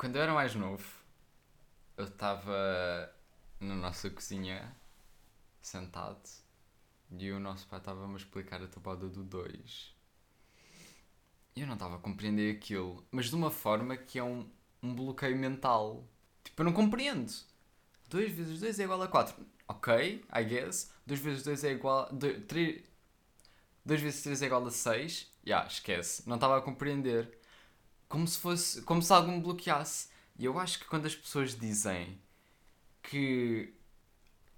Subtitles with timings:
[0.00, 0.82] quando eu era mais novo,
[1.94, 3.14] eu estava
[3.60, 4.74] na nossa cozinha,
[5.60, 6.26] sentado,
[7.18, 9.94] e o nosso pai estava-me a explicar a tabuada do 2.
[11.54, 14.48] E eu não estava a compreender aquilo, mas de uma forma que é um,
[14.82, 16.02] um bloqueio mental.
[16.42, 17.30] Tipo, eu não compreendo.
[18.08, 19.36] 2 vezes 2 é igual a 4.
[19.68, 20.94] Ok, I guess.
[21.04, 22.08] 2 vezes 2 é igual.
[22.10, 25.30] 2 vezes 3 é igual a 6.
[25.44, 26.26] Já, yeah, esquece.
[26.26, 27.39] Não estava a compreender.
[28.10, 28.82] Como se fosse.
[28.82, 30.08] Como se algo me bloqueasse.
[30.36, 32.18] E eu acho que quando as pessoas dizem
[33.02, 33.72] que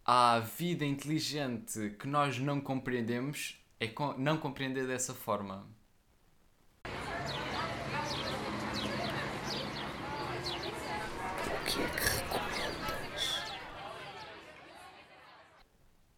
[0.05, 5.67] há vida inteligente que nós não compreendemos, é não compreender dessa forma.
[11.45, 13.53] O que é que recomendas?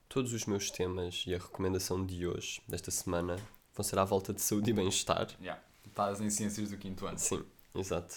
[0.08, 3.36] Todos os meus temas e a recomendação de hoje, desta semana,
[3.74, 5.26] vão ser à volta de saúde e bem-estar.
[5.40, 5.60] Yeah.
[5.94, 7.16] Estás em ciências do quinto ano.
[7.16, 8.16] Sim, exato.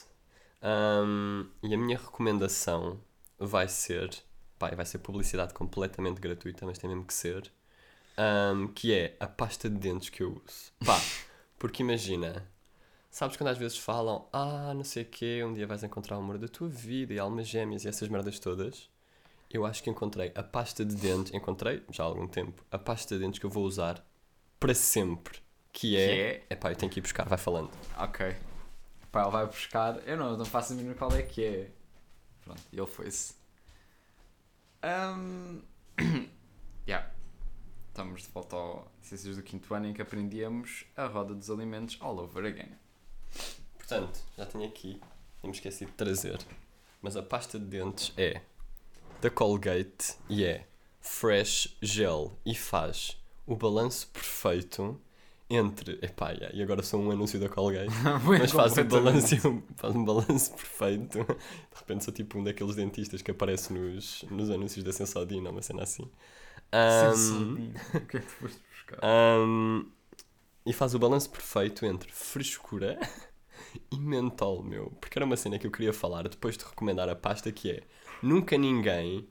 [0.64, 3.00] Um, e a minha recomendação
[3.38, 4.10] vai ser,
[4.58, 7.52] pá, vai ser publicidade completamente gratuita, mas tem mesmo que ser,
[8.18, 10.74] um, que é a pasta de dentes que eu uso.
[10.84, 11.00] Pá,
[11.60, 12.50] porque imagina,
[13.12, 16.20] sabes quando às vezes falam, ah, não sei o quê, um dia vais encontrar o
[16.20, 18.90] amor da tua vida e almas gêmeas e essas merdas todas.
[19.52, 23.14] Eu acho que encontrei a pasta de dentes, encontrei já há algum tempo, a pasta
[23.14, 24.04] de dentes que eu vou usar
[24.60, 25.46] para sempre.
[25.78, 26.08] Que é.
[26.08, 26.46] Que é?
[26.50, 27.70] Epá, eu tenho que ir buscar, vai falando.
[28.00, 28.36] Ok.
[29.12, 30.08] Pá, ele vai buscar.
[30.08, 31.72] Eu não, não faço a mínima qual é que é.
[32.44, 33.36] Pronto, ele foi-se.
[34.84, 35.62] Um...
[36.88, 37.12] yeah.
[37.90, 41.96] Estamos de volta ao Ciências do Quinto Ano em que aprendíamos a roda dos alimentos
[42.02, 42.72] all over again.
[43.78, 45.00] Portanto, já tenho aqui,
[45.44, 46.40] não me esqueci de trazer,
[47.04, 48.42] mas a pasta de dentes é
[49.22, 50.66] da Colgate e é
[51.00, 55.00] Fresh Gel e faz o balanço perfeito
[55.50, 56.00] entre.
[56.02, 57.94] Epá, yeah, e agora sou um anúncio da Colgate,
[58.26, 61.20] mas faz um, balanço, faz um balanço perfeito.
[61.24, 65.62] De repente sou tipo um daqueles dentistas que aparece nos, nos anúncios da Sensodina, uma
[65.62, 66.10] cena assim.
[66.74, 69.00] Um, o que é que tu foste buscar?
[69.04, 69.86] Um,
[70.66, 73.00] e faz o balanço perfeito entre frescura
[73.92, 74.92] e mentol, meu.
[75.00, 77.84] Porque era uma cena que eu queria falar depois de recomendar a pasta que é
[78.22, 79.28] Nunca ninguém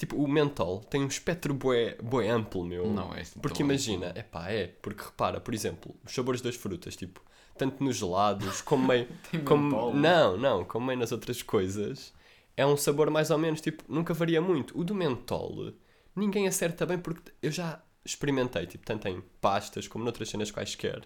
[0.00, 2.86] Tipo, o mentol tem um espectro bué, bué amplo, meu.
[2.86, 4.66] Não é assim Porque imagina, é pá, é.
[4.66, 7.20] Porque repara, por exemplo, os sabores das frutas, tipo,
[7.58, 9.06] tanto nos gelados, como meio.
[9.44, 12.14] como, mentol, não, não, como meio nas outras coisas,
[12.56, 14.72] é um sabor mais ou menos, tipo, nunca varia muito.
[14.80, 15.74] O do mentol,
[16.16, 21.02] ninguém acerta bem porque eu já experimentei, tipo, tanto em pastas como noutras cenas quaisquer.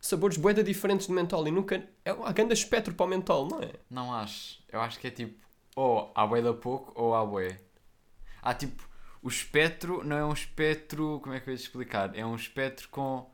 [0.00, 1.84] Sabores bué diferentes de mentol e nunca.
[2.04, 3.72] É uma grande espectro para o mentol, não é?
[3.90, 4.60] Não acho.
[4.68, 5.34] Eu acho que é tipo,
[5.74, 7.65] ou há bué da pouco ou há bué.
[8.42, 8.88] Há tipo,
[9.22, 12.16] o espectro não é um espectro, como é que eu ia explicar?
[12.16, 13.28] É um espectro com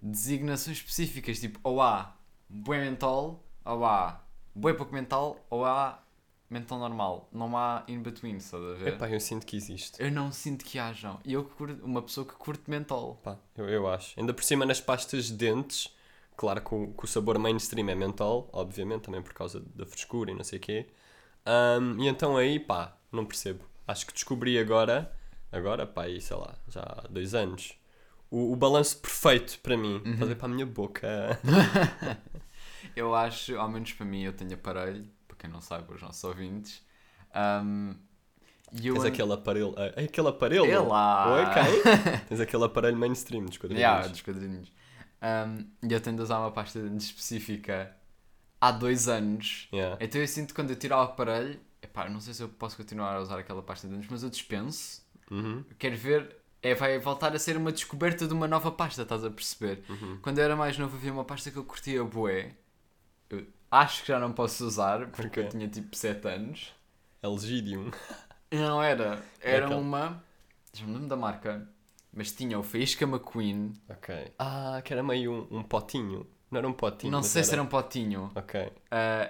[0.00, 2.16] designações específicas, tipo, ou há
[2.48, 4.22] bué mental, ou há
[4.54, 6.02] bué pouco mental, ou há
[6.48, 7.28] mental normal.
[7.32, 8.94] Não há in between, estás a ver?
[8.94, 10.00] Epá, eu sinto que existe.
[10.00, 11.18] Eu não sinto que hajam.
[11.24, 13.18] E eu curto, uma pessoa que curte mental.
[13.22, 14.18] Pá, eu, eu acho.
[14.18, 15.88] Ainda por cima nas pastas de dentes,
[16.36, 20.30] claro que o, que o sabor mainstream é mental, obviamente, também por causa da frescura
[20.30, 20.86] e não sei o quê.
[21.46, 25.12] Um, e então aí, pá, não percebo acho que descobri agora,
[25.50, 27.74] agora, pá, aí, sei lá, já há dois anos,
[28.30, 30.16] o, o balanço perfeito para mim, uhum.
[30.16, 31.38] fazer para a minha boca.
[32.96, 36.22] eu acho, ao menos para mim, eu tenho aparelho, para quem não sabe, os nossos
[36.24, 36.82] ouvintes.
[37.34, 37.94] Um,
[38.72, 39.74] e eu Tens aquele aparelho.
[39.76, 40.64] É aquele aparelho?
[40.64, 41.50] É lá!
[41.50, 41.62] Ok.
[42.28, 43.80] Tens aquele aparelho mainstream dos quadrinhos.
[43.80, 44.72] Yeah, dos quadrinhos.
[45.22, 47.94] Um, e eu tendo usar uma pasta específica
[48.60, 49.68] há dois anos.
[49.72, 49.96] Yeah.
[50.00, 51.60] Então eu sinto que quando eu tiro o aparelho,
[51.94, 54.28] Epá, não sei se eu posso continuar a usar aquela pasta de dentes, mas eu
[54.28, 55.00] dispenso.
[55.30, 55.64] Uhum.
[55.78, 56.36] Quero ver.
[56.60, 59.84] É, vai voltar a ser uma descoberta de uma nova pasta, estás a perceber?
[59.88, 60.18] Uhum.
[60.20, 62.56] Quando eu era mais novo havia uma pasta que eu curtia bué.
[63.30, 65.44] Eu acho que já não posso usar porque okay.
[65.44, 66.74] eu tinha tipo 7 anos.
[67.22, 67.92] Elgidium.
[68.50, 69.22] Não era.
[69.40, 70.20] Era é uma.
[70.72, 71.68] Deixa-me lembrar da marca.
[72.12, 73.72] Mas tinha o Faísca McQueen.
[73.88, 74.32] Ok.
[74.38, 76.26] Ah, que era meio um, um potinho.
[76.50, 77.12] Não era um potinho.
[77.12, 77.46] Não sei era...
[77.46, 78.32] se era um potinho.
[78.34, 78.60] Ok.
[78.60, 78.72] Uh,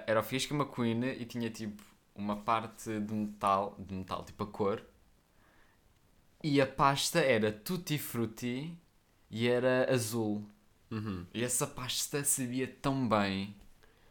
[0.07, 4.47] era o Faísca McQueen e tinha tipo uma parte de metal, de metal tipo a
[4.47, 4.83] cor,
[6.43, 8.77] e a pasta era tutti frutti
[9.29, 10.47] e era azul.
[10.91, 11.25] Uhum.
[11.33, 13.55] E essa pasta sabia tão bem.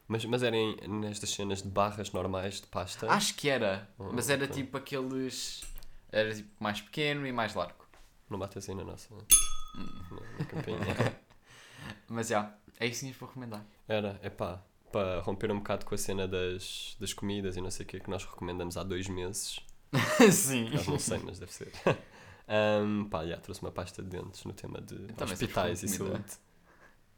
[0.07, 3.11] Mas, mas era em, nestas cenas de barras normais de pasta?
[3.11, 4.57] Acho que era, oh, mas era okay.
[4.57, 5.65] tipo aqueles.
[6.13, 7.85] Era tipo mais pequeno e mais largo.
[8.29, 9.13] Não bate assim na nossa.
[9.15, 9.87] Hum.
[10.11, 11.13] Na, na
[12.09, 13.65] mas já, é isso que tinhas para recomendar.
[13.89, 14.63] Era, é pá,
[14.95, 17.99] para romper um bocado com a cena das, das comidas e não sei o que
[17.99, 19.59] que nós recomendamos há dois meses.
[20.31, 20.71] Sim.
[20.71, 21.73] Nós não sei, mas deve ser.
[22.81, 26.23] um, pá, já trouxe uma pasta de dentes no tema de então, hospitais e saúde.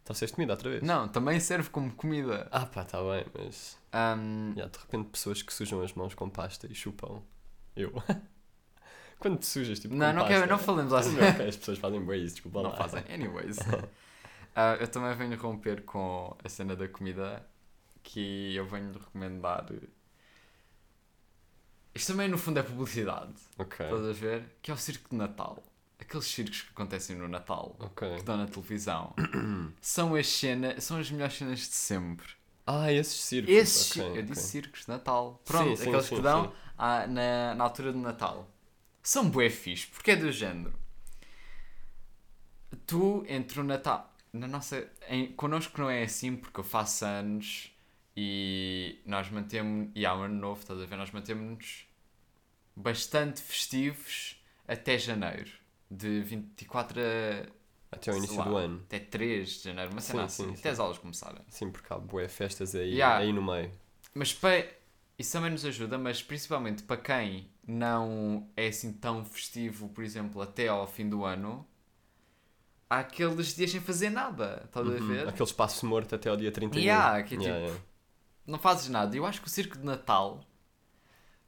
[0.04, 0.82] Trouxeste comida outra vez?
[0.82, 2.48] Não, também serve como comida.
[2.50, 3.76] Ah pá, tá bem, mas.
[3.92, 7.20] Ahm, Yeah, de repente pessoas que sujam as mãos com pasta e chupam.
[7.74, 7.92] Eu.
[9.18, 9.94] Quando te sujas, tipo.
[9.94, 11.16] não, com não, pasta, quero, não falemos assim.
[11.16, 12.76] Não, ok, as pessoas fazem bem isso, desculpa Não lá.
[12.76, 13.04] fazem.
[13.12, 13.58] Anyways.
[14.58, 17.44] Ah, eu também venho romper com a cena da comida
[18.06, 19.66] que eu venho recomendar.
[21.92, 23.34] Isto também no fundo é publicidade.
[23.58, 24.56] Ok, Estás a ver?
[24.62, 25.62] Que é o circo de Natal.
[25.98, 29.14] Aqueles circos que acontecem no Natal, que dão na televisão.
[29.80, 32.26] são as cenas, são as melhores cenas de sempre.
[32.66, 33.58] Ah, esses círculos.
[33.60, 34.22] Esses, ok, eu ok.
[34.22, 35.40] disse circos de Natal.
[35.44, 38.48] Pronto, Sim, sim, aqueles sim, que dão à- na, na altura do Natal.
[39.02, 40.74] São bué fixe, porque é do género.
[42.86, 44.12] Tu, entre o Natal...
[44.32, 44.86] Na nossa...
[45.08, 47.72] Em, connosco não é assim, porque eu faço anos
[48.16, 49.90] e nós mantemos...
[49.94, 50.96] E há um ano novo, estás a ver?
[50.96, 51.86] Nós mantemos-nos
[52.74, 55.50] bastante festivos até janeiro.
[55.90, 57.46] De 24 a...
[57.92, 58.82] Até sei início lá, do ano.
[58.86, 60.44] Até 3 de janeiro, uma cena Sim, assim.
[60.54, 60.68] sim, até sim.
[60.70, 61.42] as aulas começarem.
[61.48, 63.18] Sim, porque há boé festas aí, Yeah.
[63.18, 63.70] aí no meio.
[64.14, 64.66] Mas para...
[65.18, 70.42] isso também nos ajuda, mas principalmente para quem não é assim tão festivo, por exemplo,
[70.42, 71.66] até ao fim do ano,
[72.90, 75.06] há aqueles dias sem fazer nada, estás a Uhum.
[75.06, 75.28] ver?
[75.28, 76.82] Aquele espaço morto até ao dia 31.
[76.82, 77.84] Yeah, que é Yeah, tipo- yeah.
[78.46, 79.16] Não fazes nada.
[79.16, 80.40] Eu acho que o circo de Natal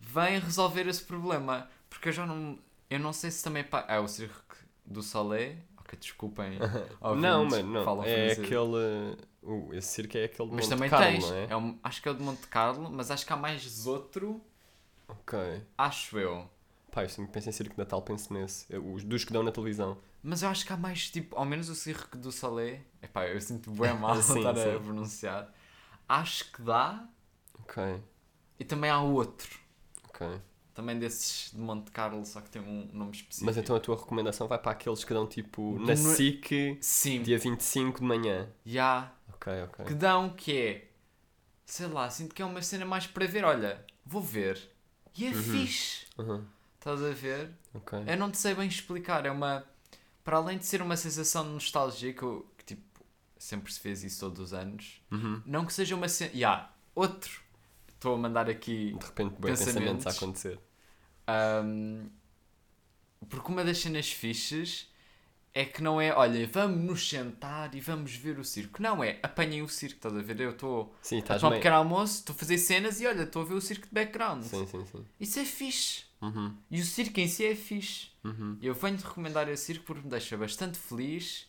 [0.01, 2.59] vem resolver esse problema, porque eu já não.
[2.91, 3.65] Eu não sei se também.
[3.65, 5.57] pa- É o circo do Solé.
[5.79, 6.59] Ok, desculpem.
[7.19, 7.85] Não, mano, não.
[7.85, 8.47] falam É francês.
[8.47, 9.17] aquele.
[9.43, 11.31] o- esse circo é aquele de Mas Monte também Carlo, tens.
[11.33, 11.47] é?
[11.51, 14.41] é um- acho que é o de Monte Carlo, mas acho que há mais outro.
[15.07, 15.39] Ok.
[15.79, 16.51] Acho eu.
[16.91, 18.67] Pá, eu sempre penso em circo de Natal, penso nesse.
[18.77, 19.97] Os dos que dão na televisão.
[20.23, 22.83] Mas eu acho que há mais, tipo, ao menos o circo do Salé.
[23.01, 24.85] Epá, eu sinto bem mal Sim, estar a sim.
[24.85, 25.55] pronunciar.
[26.09, 27.07] Acho que dá.
[27.61, 27.83] Ok,
[28.59, 29.59] E também há outro.
[30.09, 30.41] ok.
[30.75, 33.47] Também desses de Monte Carlo, só que tem um nome específico.
[33.47, 37.23] Mas então a tua recomendação vai para aqueles que dão tipo na no- SIC Sim,
[37.23, 38.49] dia 25 de manhã.
[38.65, 39.13] já.
[39.35, 39.85] Ok, ok.
[39.87, 40.89] Que dão que é.
[41.67, 43.45] Sei lá, sinto que é uma cena mais para ver.
[43.45, 44.71] Olha, vou ver.
[45.17, 46.07] E é fixe.
[46.17, 46.45] Uhum,
[46.79, 47.51] Estás a ver?
[47.75, 47.99] ok.
[48.07, 49.27] Eu não te sei bem explicar.
[49.27, 49.65] É uma.
[50.25, 52.48] Para além de ser uma sensação de nostalgia, que, eu-
[53.39, 55.43] sempre se fez isso todos os anos, Uhum.
[55.47, 56.31] não que seja uma cena.
[56.35, 57.41] Ya, outro.
[57.95, 58.95] Estou a mandar aqui.
[58.99, 60.07] De repente, pensamentos Pensamentos.
[60.07, 60.61] a acontecer.
[61.27, 62.07] ahm,
[63.29, 64.89] porque uma das cenas fixes
[65.53, 68.81] é que não é, olha, vamos nos sentar e vamos ver o circo.
[68.81, 70.39] Não é, apanhem o circo, estás a ver?
[70.41, 70.95] Eu estou
[71.29, 73.61] a tomar um pequeno almoço, estou a fazer cenas e olha, estou a ver o
[73.61, 74.45] circo de background.
[74.45, 75.05] Sim, sim, sim.
[75.19, 76.05] Isso é fixe.
[76.23, 78.09] Uhum, E o circo em si é fixe.
[78.25, 78.57] uhum.
[78.63, 81.49] Eu venho-te recomendar esse circo porque me deixa bastante feliz.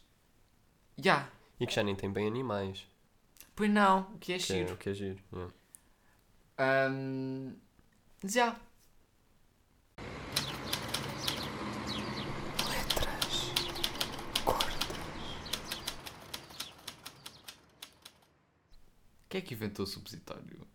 [0.97, 1.29] Já.
[1.59, 2.87] E que já nem tem bem animais.
[3.55, 4.73] Pois não, o que é Que é, giro.
[4.73, 5.19] o que é giro.
[5.33, 5.53] yeah.
[6.57, 7.53] Ahm,
[8.23, 8.55] já.
[19.27, 20.67] Quem é que inventou o supositório?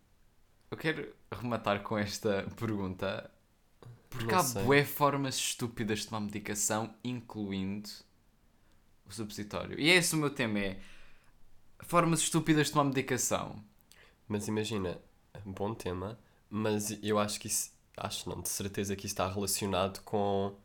[0.71, 3.29] Eu quero rematar com esta pergunta.
[4.09, 4.63] Porque Não há sei.
[4.63, 7.89] bué formas estúpidas de tomar medicação, incluindo
[9.07, 9.79] o supositório.
[9.79, 10.79] E é esse o meu tema, é
[11.81, 13.63] formas estúpidas de tomar medicação.
[14.27, 14.99] Mas imagina,
[15.45, 16.19] bom tema,
[16.49, 20.55] mas eu acho que isso, acho não, de certeza que isso está relacionado com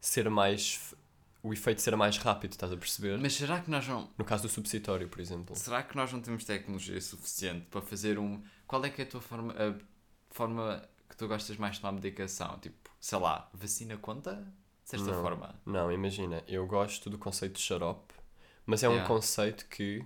[0.00, 0.94] ser mais,
[1.42, 3.18] o efeito ser mais rápido, estás a perceber?
[3.18, 5.54] Mas será que nós não, No caso do subsitório, por exemplo.
[5.56, 8.42] será que nós não temos tecnologia suficiente para fazer um...
[8.66, 9.74] Qual é que é a tua forma, a
[10.34, 12.58] forma que tu gostas mais de tomar medicação?
[12.58, 14.46] Tipo, sei lá, vacina conta?
[14.88, 15.14] De certa Não.
[15.14, 15.54] forma.
[15.66, 18.14] Não, imagina, eu gosto do conceito de xarope,
[18.66, 19.02] mas é um Yeah.
[19.02, 20.04] conceito que,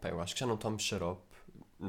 [0.00, 1.22] pá, eu acho que já não tomo xarope,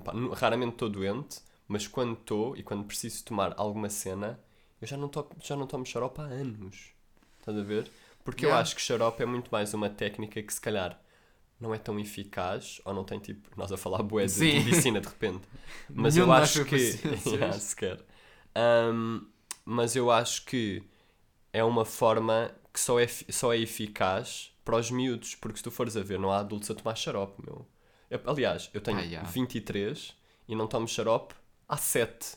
[0.04, 4.40] Pá, raramente estou doente, mas quando estou e quando preciso tomar alguma cena,
[4.82, 6.94] eu já não, to já não tomo xarope há anos,
[7.40, 7.92] estás a ver?
[8.24, 8.56] Porque eu Yeah.
[8.56, 11.02] acho que xarope é muito mais uma técnica que se calhar
[11.60, 15.08] não é tão eficaz, ou não tem tipo, nós a falar bué de, medicina de
[15.08, 15.48] repente,
[15.96, 17.00] mas eu acho que.
[17.26, 18.04] Yeah, sequer.
[18.56, 19.28] Ahm,
[19.66, 20.84] mas eu acho que
[21.54, 25.70] é uma forma que só é, só é eficaz para os miúdos, porque se tu
[25.72, 27.66] fores a ver, não há adultos a tomar xarope, meu.
[28.10, 29.30] Eu- aliás, eu tenho Ah, yeah.
[29.30, 30.16] 23
[30.48, 31.36] e não tomo xarope
[31.70, 32.36] há 7,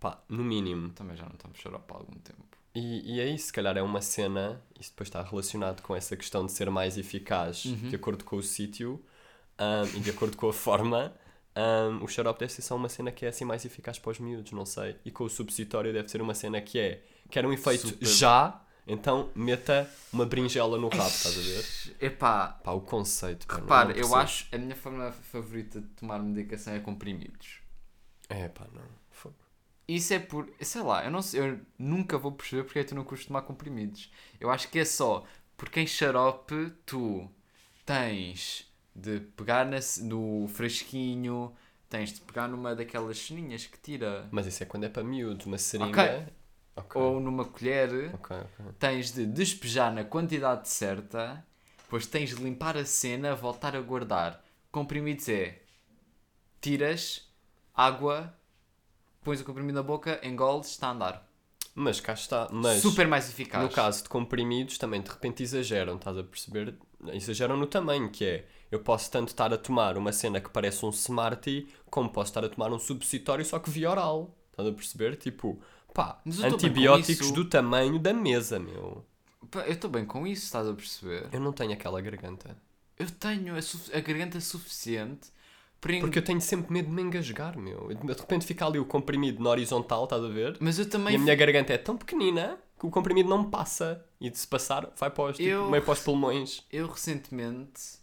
[0.00, 0.90] pá, no mínimo.
[0.90, 2.44] Também já não tomo xarope há algum tempo.
[2.74, 6.14] E, e é isso, se calhar é uma cena, isso depois está relacionado com essa
[6.16, 7.88] questão de ser mais eficaz Uhum.
[7.88, 9.02] de acordo com o sítio
[9.58, 11.14] ahm, e de acordo com a forma.
[11.54, 14.18] ahm, o xarope deve ser só uma cena que é assim mais eficaz para os
[14.18, 14.96] miúdos, não sei.
[15.04, 18.06] E com o supositório deve ser uma cena que é, quer um efeito Super.
[18.06, 21.96] já, então meta uma brinjela no rabo, estás a ver?
[22.06, 23.46] Epá, Pá, o conceito.
[23.46, 27.60] pá, repara, eu acho a minha forma favorita de tomar medicação é comprimidos.
[28.28, 28.82] É pá, não.
[29.10, 29.34] Fogo.
[29.88, 30.48] Isso é por.
[30.60, 33.26] Sei lá, eu, não sei, eu nunca vou perceber porque é que tu não curtes
[33.26, 34.10] tomar comprimidos.
[34.40, 35.24] Eu acho que é só
[35.56, 37.28] porque em xarope tu
[37.84, 41.52] tens de pegar na no fresquinho,
[41.88, 45.46] tens de pegar numa daquelas ceninhas que tira, Mas isso é quando é para miúdos,
[45.46, 45.88] uma seringa.
[46.02, 46.32] Ok.
[46.76, 47.00] Ok.
[47.00, 48.66] ou numa colher, Ok, ok.
[48.78, 51.44] tens de despejar na quantidade certa,
[51.78, 54.44] depois tens de limpar a cena, voltar a guardar.
[54.70, 55.62] Comprimidos é
[56.60, 57.28] tiras,
[57.74, 58.34] água,
[59.22, 61.26] pões o comprimido na boca, engoles, está a andar.
[61.74, 62.48] Mas cá está.
[62.50, 63.62] Mas Super mais eficaz.
[63.62, 66.74] no caso de comprimidos, também de repente exageram, estás a perceber?
[67.12, 68.48] Exageram no tamanho, que é.
[68.70, 72.44] Eu posso tanto estar a tomar uma cena que parece um Smartie, como posso estar
[72.44, 74.34] a tomar um supositório, só que via oral.
[74.50, 75.16] Estás a perceber?
[75.16, 75.60] Tipo,
[75.96, 79.04] pá, antibióticos do tamanho da mesa, meu.
[79.50, 81.28] Pá, Eu estou bem com isso, estás a perceber?
[81.32, 82.56] Eu não tenho aquela garganta.
[82.98, 85.28] Eu tenho a, a garganta suficiente
[85.80, 85.98] para.
[86.00, 87.88] Porque eu tenho sempre medo de me engasgar, meu.
[87.88, 90.56] De repente fica ali o comprimido na horizontal, estás a ver?
[90.60, 91.14] Mas eu também.
[91.14, 94.04] E a minha garganta é tão pequenina que o comprimido não passa.
[94.20, 96.62] E de se passar, vai para os, tipo, Eu- meio para os pulmões.
[96.72, 97.98] Eu recentemente,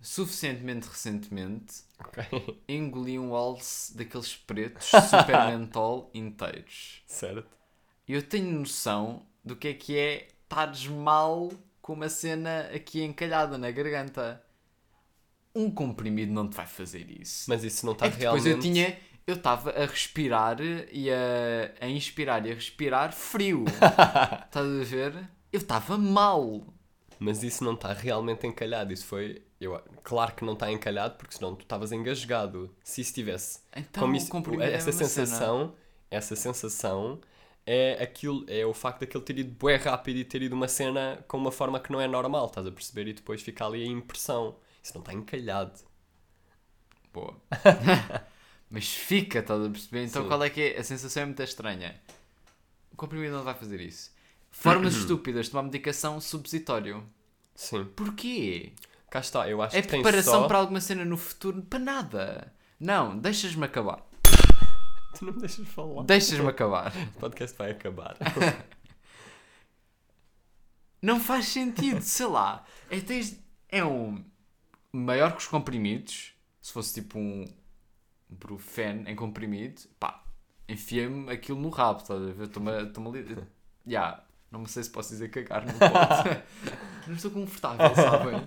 [0.00, 2.24] suficientemente recentemente, Ok.
[2.68, 7.02] engoli um alce daqueles pretos super mentol inteiros.
[7.06, 7.58] certo.
[8.08, 13.02] E eu tenho noção do que é que é estares mal com uma cena aqui
[13.02, 14.42] encalhada na garganta.
[15.54, 17.48] Um comprimido não te vai fazer isso.
[17.48, 18.66] Mas isso não está é que depois realmente...
[18.66, 18.98] eu tinha.
[19.26, 23.64] Eu estava a respirar e a, a inspirar e a respirar frio.
[23.68, 25.28] Estás a ver?
[25.52, 26.66] Eu estava mal.
[27.18, 28.92] Mas isso não está realmente encalhado.
[28.92, 29.42] Isso foi...
[29.60, 29.80] Eu...
[30.02, 32.74] Claro que não está encalhado, porque senão tu estavas engasgado.
[32.82, 33.60] Se isso tivesse...
[33.76, 35.08] Então, como isso, é essa mesma cena.
[35.08, 35.74] sensação...
[36.10, 37.20] Essa sensação
[37.66, 38.44] é aquilo...
[38.48, 41.52] É o facto daquele ter ido bué rápido e ter ido uma cena com uma
[41.52, 42.46] forma que não é normal.
[42.46, 43.08] Estás a perceber?
[43.08, 44.56] E depois fica ali a impressão.
[44.82, 45.78] Isso não está encalhado.
[47.12, 47.36] Boa.
[48.70, 50.04] Mas fica, estás a perceber?
[50.04, 50.28] Então Sim.
[50.28, 50.78] qual é que é?
[50.78, 52.00] A sensação é muito estranha.
[52.92, 54.12] O comprimido não vai fazer isso.
[54.50, 57.04] Formas estúpidas de tomar medicação supositório.
[57.54, 57.84] Sim.
[57.96, 58.72] Porquê?
[59.10, 59.48] Cá está.
[59.48, 60.48] Eu acho É que tem preparação só...
[60.48, 61.62] para alguma cena no futuro?
[61.62, 62.52] Para nada.
[62.78, 64.00] Não, deixas-me acabar.
[65.18, 66.04] Tu não me deixas falar.
[66.04, 66.92] Deixas-me acabar.
[67.16, 68.16] O podcast vai acabar.
[71.02, 72.64] Não faz sentido, sei lá.
[72.90, 73.38] É, tens-
[73.68, 74.22] é um
[74.92, 76.32] maior que os comprimidos.
[76.60, 77.44] Se fosse tipo um
[78.28, 80.22] Brufen em comprimido, pá,
[80.68, 82.44] enfia-me aquilo no rabo, estás a ver?
[82.46, 82.70] Estou-me
[83.18, 83.38] ali.
[83.86, 86.42] Ya, não sei se posso dizer cagar, não pode.
[87.08, 88.46] não estou confortável, sabem?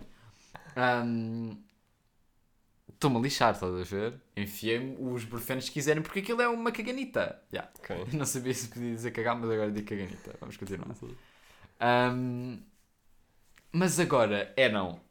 [2.89, 4.21] Estou-me a lixar, estás a ver?
[4.37, 7.41] Enfiei-me os Brufenos que quiserem, porque aquilo é uma caganita.
[7.53, 7.69] Ya.
[7.79, 7.95] ok.
[8.01, 10.35] Eu não sabia se podia dizer cagar, mas agora digo caganita.
[10.39, 10.93] Vamos continuar.
[10.95, 11.15] Sim.
[11.79, 12.59] Ahm,
[13.71, 15.01] mas agora eram.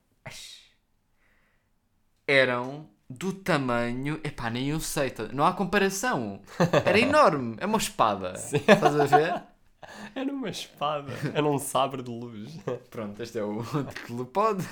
[2.26, 4.20] Eram do tamanho.
[4.24, 5.10] Epá, nem eu sei.
[5.10, 6.40] tá- Não há comparação.
[6.84, 7.56] Era enorme.
[7.60, 8.32] É uma espada.
[8.34, 9.42] Estás a ver?
[10.14, 11.12] Era uma espada.
[11.34, 12.56] Era um sabre de luz.
[12.88, 13.62] Pronto, este é o
[14.06, 14.62] Telepod.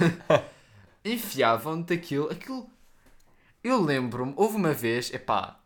[1.04, 2.30] Enfiavam-te aquilo.
[2.30, 2.68] Aquilo.
[3.62, 5.12] Eu lembro-me, houve uma vez.
[5.12, 5.60] Epá.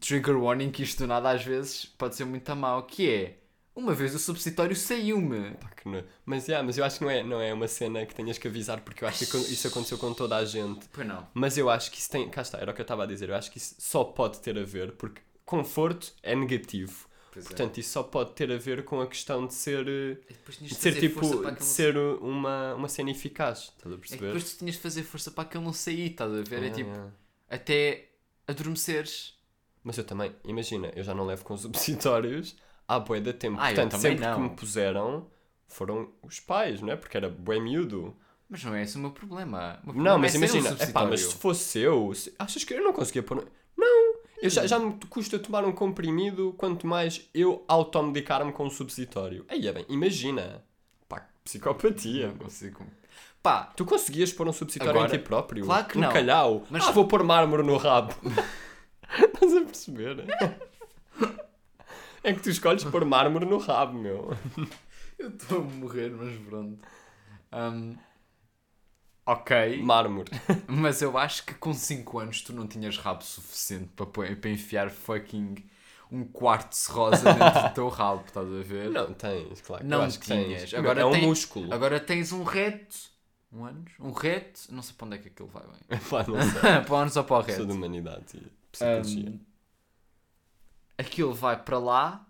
[0.00, 2.82] Trigger warning, que isto do nada às vezes pode ser muito a mau.
[2.84, 3.38] Que é.
[3.74, 5.56] Uma vez o subsitório saiu-me.
[6.26, 8.48] Mas, yeah, mas eu acho que não é, não é uma cena que tenhas que
[8.48, 10.88] avisar, porque eu acho que isso aconteceu com toda a gente.
[10.92, 11.26] Pois não.
[11.32, 12.28] Mas eu acho que isso tem.
[12.28, 13.28] Cá está, era o que eu estava a dizer.
[13.28, 17.08] Eu acho que isso só pode ter a ver, porque conforto é negativo.
[17.38, 17.42] É.
[17.42, 19.86] Portanto, isso só pode ter a ver com a questão de ser.
[19.88, 20.16] eh,
[20.60, 21.20] De ser tipo.
[21.52, 23.72] De ser uma, uma cena eficaz.
[23.76, 23.96] Estás a não...
[23.96, 24.26] É que perceber?
[24.26, 26.62] depois tu tinhas de fazer força para aquilo não sair, estás a ver?
[26.64, 27.12] É Ah, tipo, yeah.
[27.48, 28.08] até
[28.46, 29.36] adormeceres.
[29.84, 33.56] Mas eu também, imagina, eu já não levo com supositórios há bué de tempo.
[33.60, 34.40] Ah, eu Portanto, sempre que não.
[34.40, 35.30] me puseram,
[35.66, 36.96] foram os pais, não é?
[36.96, 38.16] Porque era bué miúdo.
[38.50, 39.78] Mas não é esse o meu problema.
[39.82, 42.74] O meu Não, problema mas é imagina, epá, mas se fosse eu, se- achas que
[42.74, 43.46] eu não conseguia pôr.
[43.76, 44.07] Não!
[44.40, 49.44] Eu já, já me custa tomar um comprimido, quanto mais eu automedicar-me com um subsitório.
[49.48, 50.62] Aí é bem, imagina.
[51.08, 52.28] Pá, psicopatia.
[52.28, 52.84] Não consigo.
[53.42, 55.64] Pá, Tu conseguias pôr um subsitório Agora, em ti próprio?
[55.64, 56.12] claro que um não.
[56.12, 56.64] calhau.
[56.70, 58.14] Mas- Ah, vou pôr mármore no rabo.
[59.18, 60.24] Estás a perceber?
[62.22, 64.36] É que tu escolhes pôr mármore no rabo, meu.
[65.18, 66.78] eu estou a morrer, mas pronto.
[67.50, 67.94] Ahm,
[69.32, 70.30] ok, Mármore.
[70.66, 74.90] mas eu acho que com 5 anos tu não tinhas rabo suficiente para, para enfiar
[74.90, 75.56] fucking
[76.10, 78.90] um quartzo rosa dentro do teu rabo, estás a ver?
[78.90, 79.84] Não, tens, claro.
[79.86, 80.62] Não acho tinhas.
[80.70, 80.74] tens.
[80.74, 81.72] Agora é um tem- músculo.
[81.72, 82.96] Agora tens um reto.
[83.52, 83.92] Um anos?
[83.98, 84.60] Um reto?
[84.70, 85.98] Não sei para onde é que aquilo vai bem.
[86.10, 86.60] Pá, não sei.
[86.60, 87.66] para o anos ou para o Sou reto?
[87.66, 89.28] de humanidade e psicologia.
[89.30, 89.38] Ahm,
[90.96, 92.26] aquilo vai para lá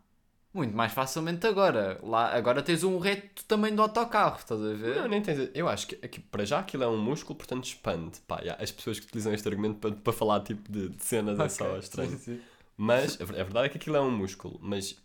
[0.52, 1.98] muito mais facilmente agora.
[2.02, 4.96] Lá, agora tens um reto também do autocarro, estás a ver?
[4.96, 5.50] Não, nem tens.
[5.54, 8.20] Eu acho que para já aquilo é um músculo, portanto expande.
[8.26, 11.38] Pá, já, as pessoas que utilizam este argumento para, para falar tipo de, de cenas
[11.40, 12.16] é só Ok, estranho.
[12.16, 12.48] sim, sim.
[12.76, 14.58] Mas a a verdade é que aquilo é um músculo.
[14.62, 14.96] Mas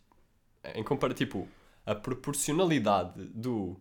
[0.76, 1.48] em compara, tipo,
[1.86, 3.78] a proporcionalidade do.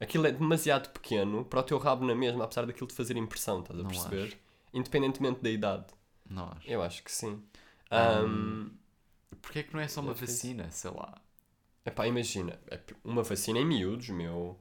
[0.00, 3.60] Aquilo é demasiado pequeno para o teu rabo na mesma, apesar daquilo de fazer impressão,
[3.60, 4.32] estás a Não perceber?
[4.32, 4.38] acho.
[4.74, 5.86] Independentemente da idade.
[6.28, 6.68] Não acho.
[6.68, 7.42] Eu acho que sim.
[7.92, 8.60] Hum.
[8.60, 8.70] Ahm,
[9.40, 10.70] Porquê é que não é só uma É vacina?
[10.70, 11.20] Sei lá.
[12.06, 14.58] imagina, é p- uma vacina em miúdos, meu.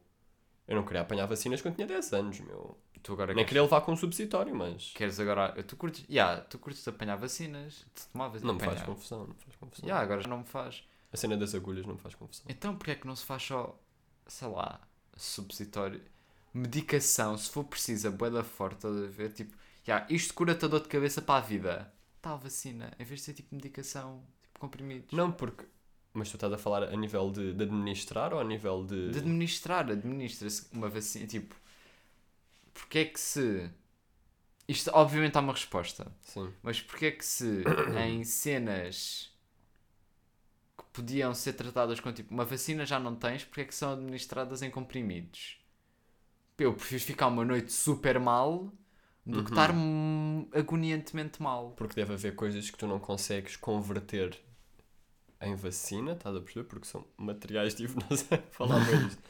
[0.67, 2.77] Eu não queria apanhar vacinas quando tinha 10 anos, meu.
[3.03, 4.93] Tu agora Nem queres, queria levar com um supositório, mas.
[4.93, 5.61] queres agora.
[5.63, 6.05] Tu curtes.
[6.09, 7.85] Yeah, tu curtes apanhar vacinas?
[7.95, 8.43] De tomar vacinas?
[8.47, 8.85] Não me faz apanhar.
[8.85, 9.85] confusão, não me faz confusão.
[9.87, 10.83] Yeah, agora já não me faz.
[11.11, 12.45] A cena das agulhas não me faz confusão.
[12.47, 13.77] Então porquê é que não se faz só,
[14.27, 14.79] sei lá,
[15.17, 16.01] subsitório?
[16.53, 19.31] Medicação, se for precisa, boeda forte, estás a ver?
[19.33, 19.55] Tipo,
[19.87, 21.93] yeah, isto cura-te a dor de cabeça para a vida.
[22.21, 24.23] Tal vacina, em vez de ser tipo medicação,
[24.61, 25.11] comprimidos.
[25.11, 25.65] Não, porque.
[26.13, 29.11] Mas tu estás a falar a nível de, de administrar ou a nível de.
[29.11, 31.55] De administrar, administra-se uma vacina, tipo,
[32.73, 33.69] porque é que se.
[34.67, 36.53] Isto obviamente há uma resposta, Sim.
[36.63, 37.63] mas porque é que se
[38.07, 39.29] em cenas
[40.77, 43.93] que podiam ser tratadas com tipo uma vacina já não tens, porque é que são
[43.93, 45.57] administradas em comprimidos?
[46.57, 48.71] Eu prefiro ficar uma noite super mal
[49.25, 49.43] do Uhum.
[49.45, 49.71] que estar
[50.53, 51.71] agoniantemente mal.
[51.71, 54.39] Porque deve haver coisas que tu não consegues converter
[55.41, 56.67] em vacina, estás a perceber?
[56.67, 59.21] Porque são materiais, tipo, sei falar bem isto.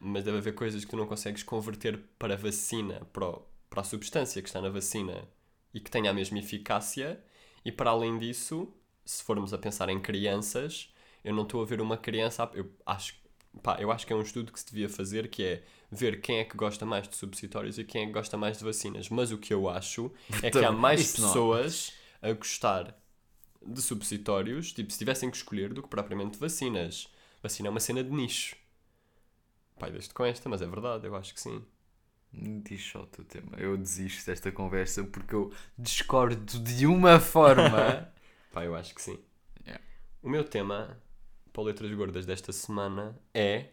[0.00, 3.84] Mas deve haver coisas que tu não consegues converter para vacina, para, o- para a
[3.84, 5.28] substância que está na vacina
[5.72, 7.22] e que tenha a mesma eficácia.
[7.64, 8.72] E para além disso,
[9.04, 10.92] se formos a pensar em crianças,
[11.24, 12.50] eu não estou a ver uma criança.
[12.54, 13.14] Eu acho,
[13.62, 16.38] pá, eu acho que é um estudo que se devia fazer que é ver quem
[16.38, 19.08] é que gosta mais de supositórios e quem é que gosta mais de vacinas.
[19.08, 22.94] Mas o que eu acho é que há Também, mais pessoas a gostar
[23.66, 27.08] de supositórios, tipo, se tivessem que escolher, do que propriamente vacinas.
[27.42, 28.56] Vacina é uma cena de nicho.
[29.78, 31.64] Pai, deixo com esta, mas é verdade, eu acho que sim.
[32.32, 33.56] Diz só o teu tema.
[33.58, 38.12] Eu desisto desta conversa porque eu discordo de uma forma.
[38.52, 39.18] Pá, eu acho que sim.
[39.64, 39.82] Yeah.
[40.22, 41.00] O meu tema
[41.52, 43.68] para o Letras Gordas desta semana é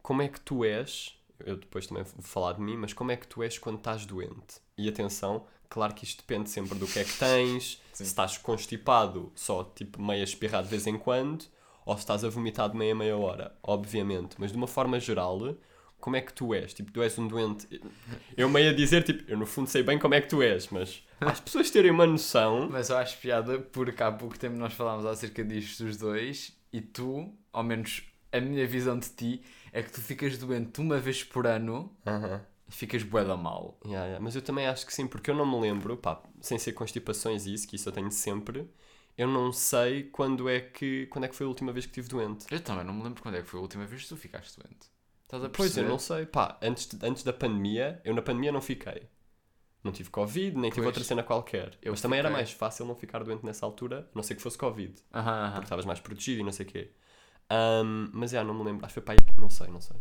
[0.00, 3.16] como é que tu és, eu depois também vou falar de mim, mas como é
[3.16, 4.60] que tu és quando estás doente?
[4.76, 9.32] E atenção, claro que isto depende sempre do que é que tens, se estás constipado,
[9.34, 11.44] só tipo meia espirrar de vez em quando,
[11.84, 14.36] ou se estás a vomitar de meia a meia hora, obviamente.
[14.38, 15.56] Mas de uma forma geral,
[16.00, 16.74] como é que tu és?
[16.74, 17.80] Tipo, tu és um doente.
[18.36, 20.68] Eu meio a dizer, tipo, eu no fundo sei bem como é que tu és,
[20.68, 22.68] mas as pessoas terem uma noção.
[22.70, 26.80] Mas eu acho piada porque há pouco tempo nós falámos acerca disto dos dois e
[26.80, 31.22] tu, ao menos a minha visão de ti, é que tu ficas doente uma vez
[31.24, 32.46] por ano Aham.
[32.68, 33.78] e ficas bué da mal.
[33.84, 34.20] Yeah, yeah.
[34.24, 37.46] Mas eu também acho que sim, porque eu não me lembro, pá, sem ser constipações
[37.46, 38.68] e isso, que isso eu tenho sempre,
[39.16, 42.08] eu não sei quando é que, quando é que foi a última vez que estive
[42.08, 42.46] doente.
[42.50, 44.58] Eu também não me lembro quando é que foi a última vez que tu ficaste
[44.60, 44.88] doente.
[45.24, 46.26] Estás a Pois, eu não sei.
[46.26, 49.08] Pá, antes, de- antes da pandemia, eu na pandemia não fiquei.
[49.84, 50.86] Não tive Covid, nem tive Pois.
[50.86, 51.78] outra cena qualquer.
[51.82, 52.38] Eu Mas também era fiquei.
[52.38, 54.94] mais fácil não ficar doente nessa altura, a não ser que fosse Covid.
[55.12, 55.52] Aham, aham.
[55.52, 56.90] Porque estavas mais protegido e não sei o quê.
[57.48, 58.84] Ahm, mas já, não me lembro.
[58.84, 59.96] Acho que foi pá, aí- não sei, não sei.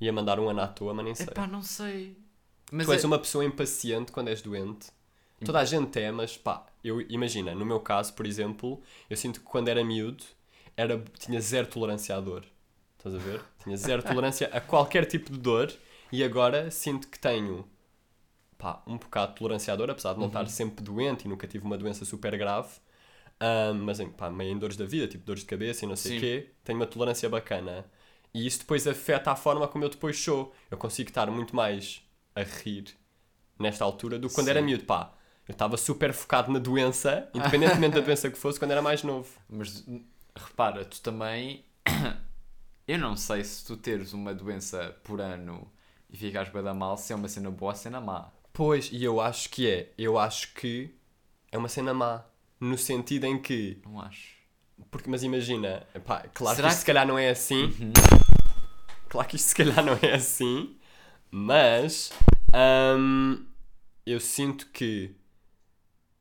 [0.00, 1.26] Ia mandar um ano à toa, mas nem sei.
[1.26, 2.16] Epá, não sei.
[2.70, 4.88] Mas tu és é- uma pessoa impaciente quando és doente.
[5.44, 9.40] Toda a gente é, mas pá, eu imagina, no meu caso, por exemplo, eu sinto
[9.40, 10.24] que quando era miúdo
[10.76, 12.44] era, tinha zero tolerância à dor.
[12.96, 13.42] Estás a ver?
[13.62, 15.70] Tinha zero tolerância a qualquer tipo de dor
[16.10, 17.68] e agora sinto que tenho
[18.56, 21.46] pá, um bocado de tolerância à dor, apesar de não estar sempre doente e nunca
[21.46, 22.70] tive uma doença super grave.
[23.38, 25.96] Ah, mas em, pá, meio em dores da vida, tipo dores de cabeça e não
[25.96, 27.84] sei o quê, tenho uma tolerância bacana.
[28.32, 30.54] E isso depois afeta a forma como eu depois sou.
[30.70, 32.02] Eu consigo estar muito mais
[32.34, 32.96] a rir
[33.58, 34.50] nesta altura do que quando Sim.
[34.50, 34.84] era miúdo.
[34.84, 35.14] Pá,
[35.48, 39.28] eu estava super focado na doença, independentemente da doença que fosse, quando era mais novo.
[39.48, 39.84] Mas
[40.34, 41.64] repara, tu também.
[42.86, 45.68] Eu não sei se tu teres uma doença por ano
[46.08, 48.30] e ficares bem da mal, se é uma cena boa ou cena má.
[48.52, 49.92] Pois, e eu acho que é.
[49.98, 50.94] Eu acho que
[51.50, 52.24] é uma cena má.
[52.60, 53.78] No sentido em que.
[53.84, 54.34] Não acho.
[54.90, 57.72] Porque, mas imagina, pá, claro Será que isto que- se calhar não é assim.
[59.08, 60.76] Claro que isto se calhar não é assim.
[61.30, 62.12] Mas.
[62.98, 63.44] hum,
[64.04, 65.14] eu sinto que.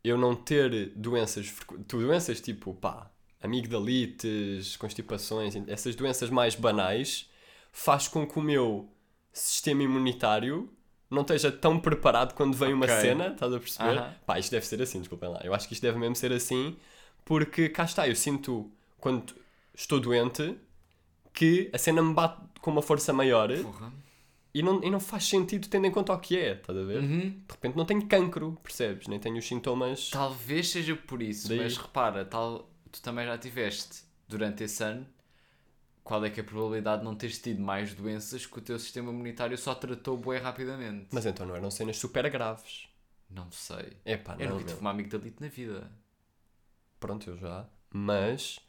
[0.03, 1.53] Eu não ter doenças.
[1.87, 3.09] Doenças tipo, pá,
[3.41, 7.29] amigdalites, constipações, essas doenças mais banais,
[7.71, 8.89] faz com que o meu
[9.33, 10.71] sistema imunitário
[11.09, 12.99] não esteja tão preparado quando vem uma Ok.
[13.01, 13.97] cena, estás a perceber?
[13.99, 14.13] Aham.
[14.25, 15.39] Pá, isto deve ser assim, desculpem lá.
[15.43, 16.75] Eu acho que isto deve mesmo ser assim,
[17.23, 19.33] porque cá está, eu sinto quando
[19.73, 20.57] estou doente
[21.33, 23.91] que a cena me bate com uma força maior Porra.
[24.53, 26.99] e não, e não faz sentido tendo em conta o que é, estás a ver?
[27.01, 27.19] Uhum.
[27.29, 29.07] De repente não tenho cancro, percebes?
[29.07, 30.09] Nem tenho os sintomas.
[30.09, 31.57] Talvez seja por isso, Daí.
[31.59, 35.05] mas repara, tal, tu também já tiveste durante esse ano.
[36.05, 38.79] Qual é que é a probabilidade de não teres tido mais doenças que o teu
[38.79, 41.09] sistema imunitário só tratou bué rapidamente?
[41.11, 42.87] Mas então não eram cenas super graves.
[43.29, 43.97] Não sei.
[44.03, 44.65] É pá, Eu não, nunca meu.
[44.65, 45.91] tive uma amigdalite na vida.
[46.99, 47.65] Pronto, eu já.
[47.91, 48.59] Mas,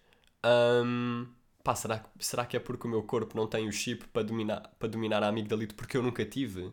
[0.85, 1.27] hum,
[1.62, 4.22] pá, será, que- será que é porque o meu corpo não tem o chip para
[4.22, 6.72] dominar, para dominar a amigdalite porque eu nunca tive?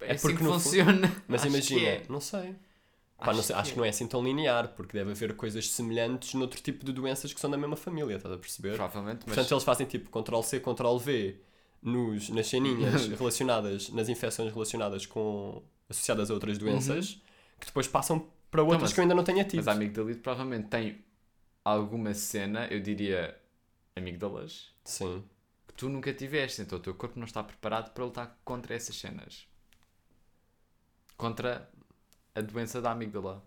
[0.00, 1.08] É, É assim porque fu- funciona.
[1.28, 2.06] Mas Acho imagina, é.
[2.08, 2.56] não sei.
[3.24, 6.34] Pá, não sei, acho que não é assim tão linear, porque deve haver coisas semelhantes
[6.34, 8.74] noutro tipo de doenças que são da mesma família, estás a perceber?
[8.76, 11.40] Provavelmente, mas Portanto, eles fazem tipo Ctrl-C, Ctrl-V
[11.82, 17.20] nos, nas ceninhas relacionadas, nas infecções relacionadas com associadas a outras doenças,
[17.60, 18.84] que depois passam para outras Uhum.
[18.84, 19.56] mas- que eu ainda não tenha tido.
[19.56, 20.98] Mas a amigdalite provavelmente tem
[21.64, 23.36] alguma cena, eu diria
[23.96, 25.22] amígdalas, Sim.
[25.68, 26.60] que tu nunca tiveste.
[26.62, 29.46] Então o teu corpo não está preparado para lutar contra essas cenas.
[31.16, 31.68] Contra
[32.34, 33.42] a doença da amígdala.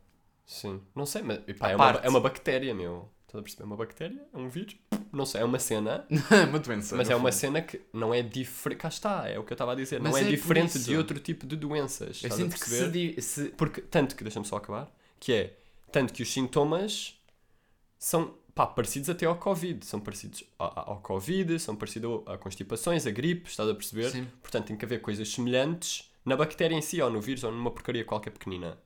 [0.46, 0.82] Sim.
[0.94, 2.06] Não sei, mas pá, À é, uma, parte.
[2.06, 3.10] é uma bactéria, meu.
[3.26, 3.64] Estás a perceber?
[3.64, 4.28] É uma bactéria?
[4.34, 4.76] É um vírus?
[5.12, 6.06] Não sei, é uma cena,
[6.50, 6.96] uma doença.
[6.96, 7.40] mas é uma fundo.
[7.40, 8.80] cena que não é diferente.
[8.80, 10.00] Cá está, é o que eu estava a dizer.
[10.02, 12.22] Mas não é, é diferente de outro tipo de doenças.
[12.24, 15.58] Eu sinto que se, di- se Porque, tanto que, deixa-me só acabar, que é,
[15.92, 17.18] tanto que os sintomas
[17.98, 19.86] são, pá, parecidos até ao Covid.
[19.86, 24.12] São parecidos ao, ao Covid, são parecidos a constipações, a gripe, estás a perceber?
[24.12, 24.28] Sim.
[24.42, 27.72] Portanto, tem que haver coisas semelhantes na bactéria em si, ou no vírus, ou numa
[27.72, 28.78] porcaria qualquer pequenina.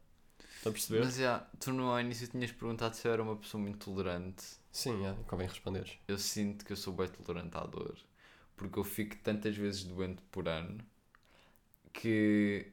[0.57, 1.05] Estás a perceber?
[1.05, 4.43] Mas já, tu no início tinhas perguntado se eu era uma pessoa muito tolerante.
[4.71, 5.89] Sim, é, convém responder.
[6.07, 7.97] Eu sinto que eu sou bem tolerante à dor.
[8.57, 10.79] Porque eu fico tantas vezes doente por ano
[11.93, 12.71] que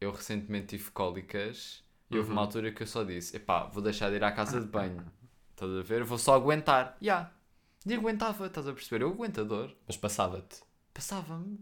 [0.00, 2.46] eu recentemente tive cólicas e houve uma Uhum.
[2.46, 5.04] altura que eu só disse: epá, vou deixar de ir à casa de banho.
[5.50, 6.04] Estás a ver?
[6.04, 6.96] Vou só aguentar.
[7.02, 7.14] Ya.
[7.14, 7.30] Yeah.
[7.86, 9.02] E aguentava, estás a perceber?
[9.04, 9.74] Eu aguento a dor.
[9.86, 10.62] Mas passava-te.
[10.94, 11.58] Passava-me.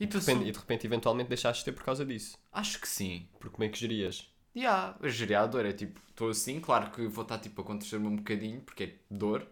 [0.00, 0.34] E de, passou.
[0.34, 2.36] repente, e de repente, eventualmente, deixaste de ter por causa disso.
[2.50, 3.28] Acho que sim.
[3.38, 4.32] Porque como é que gerias?
[4.56, 7.64] Ya, a gerir a dor é tipo, estou assim, claro que vou estar tipo a
[7.64, 9.46] acontecer-me um bocadinho, porque é dor,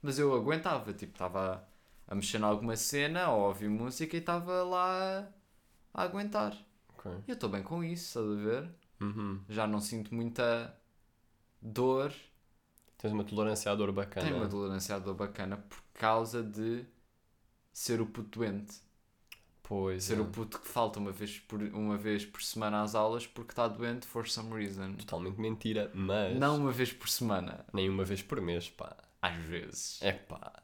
[0.00, 1.68] mas eu aguentava, tipo, estava
[2.08, 5.28] a mexer em alguma cena ou a ouvir música e estava lá
[5.92, 6.56] a aguentar.
[6.96, 7.10] Ok.
[7.26, 8.70] E eu estou bem com isso, estás a ver?
[9.00, 9.40] Uhum.
[9.48, 10.74] Já não sinto muita
[11.60, 12.12] dor,
[12.96, 14.26] Tens uma tolerância à dor bacana.
[14.26, 16.84] tenho uma tolerância à dor bacana por causa de
[17.72, 18.78] ser o puto doente.
[19.70, 20.20] Pois Ser é.
[20.20, 23.68] o puto que falta uma vez por, uma vez por semana às aulas porque está
[23.68, 24.94] doente for some reason.
[24.94, 28.96] Totalmente mentira, mas Não uma vez por semana, nem uma vez por mês, pá.
[29.22, 30.02] às vezes.
[30.02, 30.60] É pá.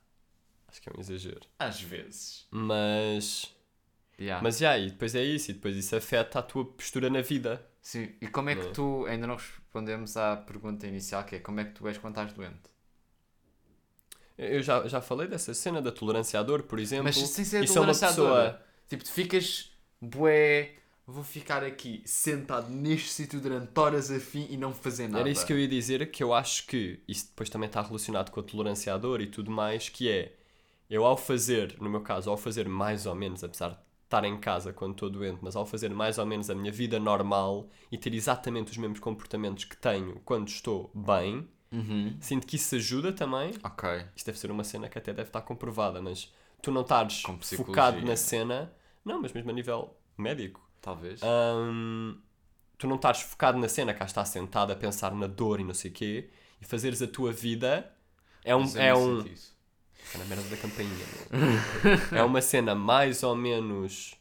[0.66, 1.42] Acho que é um exagero.
[1.57, 2.49] Às vezes.
[2.51, 3.55] Mas.
[4.19, 4.42] Yeah.
[4.42, 7.64] Mas já, e depois é isso, e depois isso afeta a tua postura na vida.
[7.81, 8.12] Sim.
[8.21, 8.71] E como é que é?
[8.73, 9.07] tu.
[9.07, 12.33] Ainda não respondemos à pergunta inicial que é como é que tu és quando estás
[12.33, 12.75] doente?
[14.37, 17.05] Eu já, já falei dessa cena da tolerância à dor, por exemplo.
[17.05, 18.66] Mas sem ser Isso é uma pessoa.
[18.88, 19.70] Tipo, tu ficas
[20.01, 20.75] bué.
[21.09, 25.20] Vou ficar aqui sentado neste sítio durante horas a fim e não fazer nada.
[25.20, 28.31] Era isso que eu ia dizer, que eu acho que isso depois também está relacionado
[28.33, 30.33] com a tolerância à dor e tudo mais, que é
[30.90, 34.37] eu ao fazer, no meu caso, ao fazer mais ou menos, apesar de estar em
[34.40, 37.96] casa quando estou doente, mas ao fazer mais ou menos a minha vida normal e
[37.96, 42.16] ter exatamente os mesmos comportamentos que tenho quando estou bem, Uhum.
[42.20, 43.53] sinto que isso ajuda também.
[43.62, 43.88] Ok.
[44.14, 47.22] Isto deve ser uma cena que até deve estar comprovada, mas tu não estares
[47.57, 48.72] focado na cena,
[49.07, 50.69] não, mas mesmo a nível médico.
[50.83, 51.21] Talvez.
[51.23, 52.19] Hum,
[52.77, 55.75] tu não estás focado na cena, cá estás sentado a pensar na dor e não
[55.75, 57.90] sei o quê, e fazeres a tua vida
[58.45, 58.61] é um.
[58.61, 59.57] Mas É um isso.
[59.95, 61.07] Fica na merda da campainha.
[62.12, 64.14] é uma cena mais ou menos.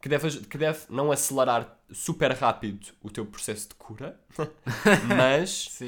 [0.00, 4.18] Que deve, que deve não acelerar super rápido o teu processo de cura,
[5.14, 5.78] mas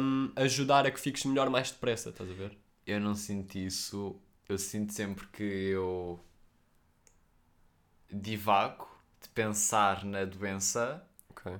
[0.00, 2.56] hum, ajudar a que fiques melhor mais depressa, estás a ver?
[2.86, 4.16] Eu não sinto isso.
[4.48, 6.20] Eu sinto sempre que eu
[8.10, 8.88] divago
[9.22, 11.02] de pensar na doença.
[11.30, 11.52] Ok.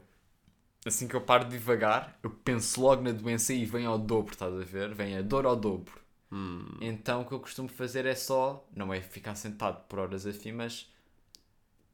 [0.86, 4.32] Assim que eu paro de divagar, eu penso logo na doença e vem ao dobro,
[4.32, 4.94] estás a ver?
[4.94, 6.00] Vem a dor ao dobro.
[6.32, 10.26] Hum, Então o que eu costumo fazer é só, não é ficar sentado por horas
[10.26, 10.90] a fim, mas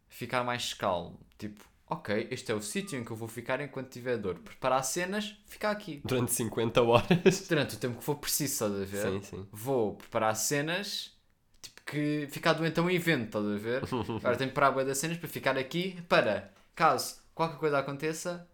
[0.09, 1.19] ficar mais calmo.
[1.38, 4.38] Tipo, ok, este é o sítio em que eu vou ficar enquanto tiver dor.
[4.38, 6.01] Preparar cenas, ficar aqui.
[6.05, 7.47] durante 50 horas.
[7.49, 9.12] Durante o tempo que for preciso, estás a ver?
[9.12, 9.47] Sim, sim.
[9.53, 11.13] vou preparar cenas
[11.87, 13.83] que ficar doente é um evento, estás a ver?
[14.18, 18.49] Agora tenho que preparar bué das cenas para ficar aqui para caso qualquer coisa aconteça,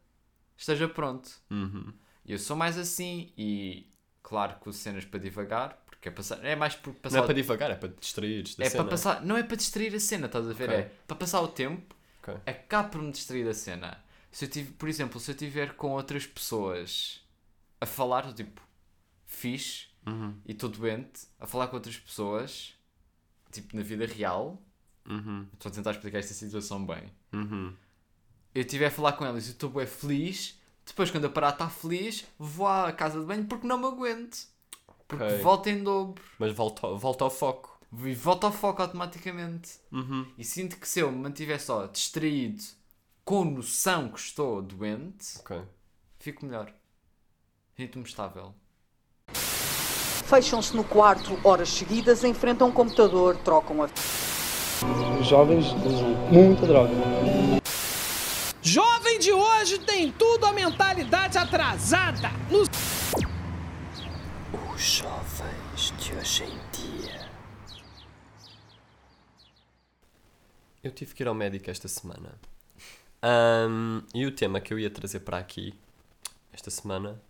[0.57, 1.31] esteja pronto.
[1.51, 1.93] Uhum.
[2.27, 3.87] Eu sou mais assim e
[4.23, 7.25] claro que cenas para divagar, porque é, passar, é mais por Não passar é o-
[7.25, 7.89] para divagar, é para
[8.57, 8.83] da é cena.
[8.85, 10.69] para passar, não é para distrair a cena, estás a ver?
[10.71, 10.77] Ok.
[10.79, 12.35] É para passar o tempo, Ok.
[12.47, 14.03] acaba por me distrair da cena.
[14.31, 17.21] Se eu tive, por exemplo, se eu estiver com outras pessoas
[17.81, 18.61] a falar, tipo,
[19.27, 20.35] fixe, Uhum.
[20.47, 22.75] e estou doente a falar com outras pessoas,
[23.51, 24.63] tipo na vida real,
[25.09, 25.47] Uhum.
[25.55, 27.11] estou a tentar explicar esta situação bem.
[27.33, 27.75] Uhum.
[28.55, 31.71] Eu estiver a falar com elas e estou bem feliz, depois quando eu parar estar
[31.71, 34.47] feliz, vou à casa de banho porque não me aguento.
[35.07, 35.39] Porque Ok.
[35.39, 36.23] volta em dobro.
[36.39, 37.81] Mas volta, ao- volta ao foco.
[37.93, 39.81] E volta ao foco automaticamente.
[39.91, 40.33] Uhum.
[40.39, 42.63] E sinto que se eu me mantiver só distraído,
[43.25, 45.61] com noção que estou doente, Ok.
[46.21, 46.73] fico melhor.
[47.77, 48.55] Sinto-me estável.
[50.31, 53.89] Fecham-se no quarto horas seguidas, enfrentam um computador, trocam a.
[55.21, 56.93] Os jovens usam muita droga.
[58.63, 62.31] Jovem de hoje tem tudo a mentalidade atrasada.
[62.49, 62.63] No...
[64.73, 67.29] Os jovens de hoje em dia.
[70.81, 72.39] Eu tive que ir ao médico esta semana.
[73.21, 75.75] Ahm, e o tema que eu ia trazer para aqui,
[76.53, 77.21] esta semana,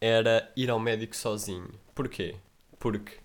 [0.00, 1.68] era ir ao médico sozinho.
[1.94, 2.34] Porquê?
[2.78, 3.18] Porque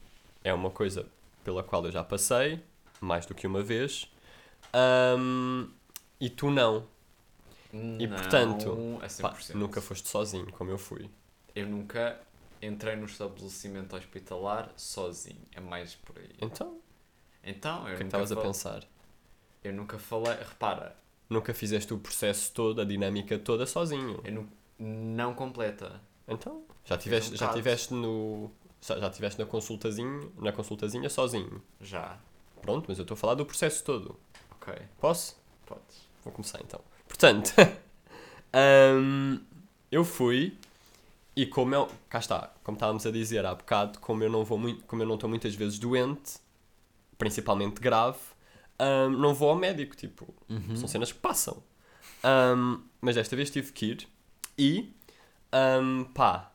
[0.44, 1.06] é uma coisa
[1.44, 2.62] pela qual eu já passei,
[3.00, 4.10] mais do que uma vez,
[4.74, 5.68] ahm,
[6.20, 6.86] e tu não.
[7.74, 9.56] E Não, portanto, a Pá, 100%.
[9.58, 11.10] nunca foste sozinho, como eu fui.
[11.56, 12.20] Eu nunca
[12.62, 15.42] entrei no estabelecimento hospitalar sozinho.
[15.54, 16.30] É mais por aí.
[16.42, 16.80] Então,
[17.44, 18.84] Então, eu o que é estavas a pensar?
[19.64, 20.36] Eu nunca falei.
[20.38, 20.96] Repara,
[21.30, 24.22] Nunca fizeste o processo todo, a dinâmica toda sozinho.
[24.24, 26.02] eu nu- não completa.
[26.28, 28.52] Então, já Fiz tiveste, um já tiveste no.
[28.82, 31.62] Já já tiveste na consultazinho, na consultazinha sozinho.
[31.80, 32.18] Já.
[32.62, 34.20] Pronto, mas eu estou a falar do processo todo.
[34.52, 35.36] Ok, Posso?
[35.66, 36.08] podes.
[36.24, 36.80] Vou começar então.
[37.08, 37.54] Portanto,
[39.00, 39.40] hum,
[39.92, 40.58] eu fui
[41.36, 41.90] e como eu.
[42.10, 45.08] Cá está, como estávamos a dizer há bocado, como eu não vou muito, como eu
[45.08, 46.40] não estou muitas vezes doente,
[47.18, 48.20] principalmente grave,
[48.80, 50.34] hum, não vou ao médico, tipo,
[50.76, 51.64] são cenas que passam.
[52.24, 54.08] Hum, mas desta vez tive que ir
[54.58, 54.94] e
[55.82, 56.51] hum, pá,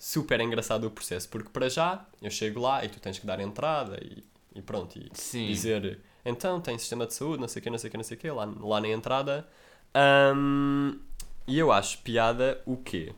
[0.00, 3.38] super engraçado o processo, porque para já eu chego lá e tu tens que dar
[3.38, 5.46] entrada e, e pronto, e Sim.
[5.46, 8.04] dizer então tem sistema de saúde, não sei o que, não sei o que, não
[8.04, 9.46] sei o que, lá, lá na entrada.
[10.34, 10.98] Hum,
[11.46, 13.12] e eu acho piada o quê?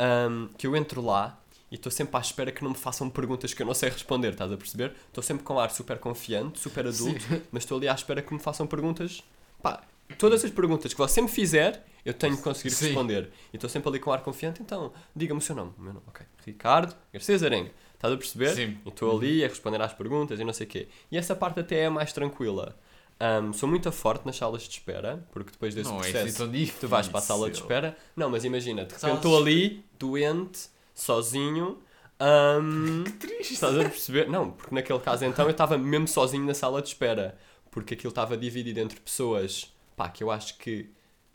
[0.00, 1.38] Hum, que eu entro lá
[1.70, 4.32] e estou sempre à espera que não me façam perguntas que eu não sei responder,
[4.32, 4.94] estás a perceber?
[5.08, 8.34] Estou sempre com um ar super confiante, super adulto, mas estou ali à espera que
[8.34, 9.22] me façam perguntas.
[9.62, 9.82] Pá,
[10.18, 12.86] todas as perguntas que você me fizer, eu tenho que conseguir Sim.
[12.86, 13.30] responder.
[13.52, 15.72] E estou sempre ali com um ar confiante, então diga-me o seu nome.
[15.78, 16.24] O meu nome, ok.
[16.44, 17.70] Ricardo Garcês Arenga.
[17.94, 18.54] Estás a perceber?
[18.54, 18.78] Sim.
[18.84, 20.88] E estou ali a responder às perguntas e não sei o quê.
[21.10, 22.76] E essa parte até é mais tranquila.
[23.20, 26.36] Ahm, sou muito forte nas salas de espera, porque depois desse Não é processo assim
[26.38, 26.80] tão difícil.
[26.80, 27.96] tu vais para a sala de espera.
[28.16, 31.78] Não, mas imagina, de repente estou ali, doente, sozinho.
[32.18, 33.54] ahm, Que triste.
[33.54, 34.28] Estás a perceber?
[34.28, 37.38] Não, porque naquele caso então eu estava mesmo sozinho na sala de espera.
[37.70, 40.90] Porque aquilo estava dividido entre pessoas pá, que eu acho que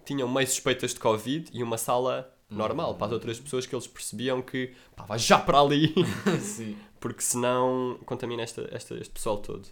[0.06, 3.88] tinham meio suspeitas de Covid e uma sala normal para as outras pessoas que eles
[3.88, 5.94] percebiam que pá, vai já para ali.
[7.00, 9.68] Porque senão contamina esta, esta, este pessoal todo.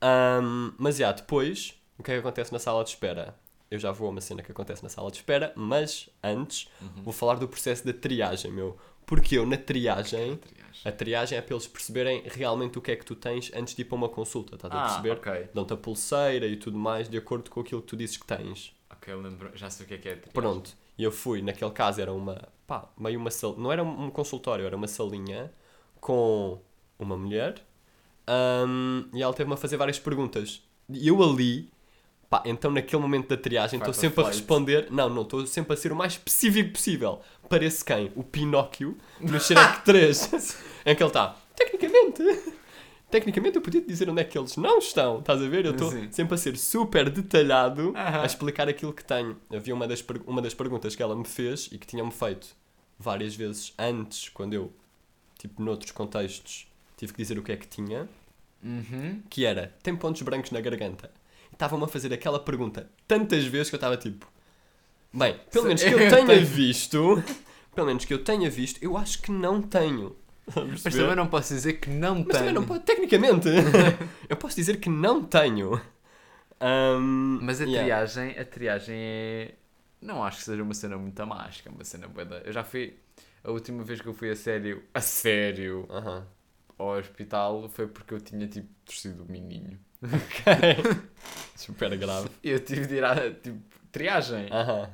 [0.00, 3.34] Ahm, mas já, depois, o que é que acontece na sala de espera?
[3.72, 6.68] Eu já vou a uma cena que acontece na sala de espera, mas antes
[7.02, 8.76] vou falar do processo da triagem, meu.
[9.06, 10.38] Porque eu, na triagem,
[10.84, 13.80] a triagem é para eles perceberem realmente o que é que tu tens antes de
[13.80, 15.12] ir para uma consulta, estás a Ah, perceber?
[15.12, 15.48] ok.
[15.54, 18.74] Dão-te a pulseira e tudo mais de acordo com aquilo que tu dizes que tens.
[18.90, 19.50] Ok, eu lembro.
[19.54, 20.16] Já sei o que é que é.
[20.16, 20.32] triagem.
[20.34, 23.56] Pronto, e eu fui, naquele caso era uma, pá, meio uma sal...
[23.56, 25.50] não era um consultório, era uma salinha
[25.98, 26.60] com
[26.98, 27.54] uma mulher
[28.68, 30.62] hum, e ela teve-me a fazer várias perguntas.
[30.90, 31.70] E eu ali,
[32.32, 34.38] pá, então naquele momento da triagem estou sempre a flight.
[34.38, 37.20] responder, não, não, estou sempre a ser o mais específico possível.
[37.48, 38.10] Parece quem?
[38.16, 40.30] O Pinóquio no Shrek 3,
[40.86, 42.22] em que ele está, tecnicamente...
[43.10, 45.66] Tecnicamente eu podia te dizer onde é que eles não estão, estás a ver?
[45.66, 48.24] Eu estou sempre a ser super detalhado a Aham.
[48.24, 49.36] explicar aquilo que tenho.
[49.54, 52.56] Havia uma das, uma das perguntas que ela me fez e que tinham-me feito
[52.98, 54.72] várias vezes antes, quando eu,
[55.38, 56.66] tipo, noutros contextos,
[56.96, 58.08] tive que dizer o que é que tinha,
[58.64, 59.20] Uhum.
[59.28, 61.10] que era, tem pontos brancos na garganta?
[61.52, 64.26] Estavam-me a fazer aquela pergunta tantas vezes que eu estava tipo,
[65.12, 66.46] bem, pelo menos que eu tenha tenho.
[66.46, 67.22] visto,
[67.74, 70.16] pelo menos que eu tenha visto, eu acho que não tenho.
[70.84, 72.38] Mas também não posso dizer que não Mas tenho.
[72.38, 73.48] também não tecnicamente,
[74.28, 75.80] eu posso dizer que não tenho.
[76.60, 77.82] Ahm, Mas a yeah.
[77.84, 79.54] triagem, a triagem é.
[80.00, 82.98] Não acho que seja uma cena muito másca, é uma cena da- Eu já fui.
[83.44, 86.26] A última vez que eu fui a sério, a sério, Aham.
[86.90, 89.78] Ao hospital foi porque eu tinha tipo torcido o mininho.
[90.02, 91.02] Ok.
[91.56, 92.28] Super grave.
[92.42, 93.60] E eu tive de ir à tipo,
[93.92, 94.48] triagem.
[94.50, 94.90] Aham.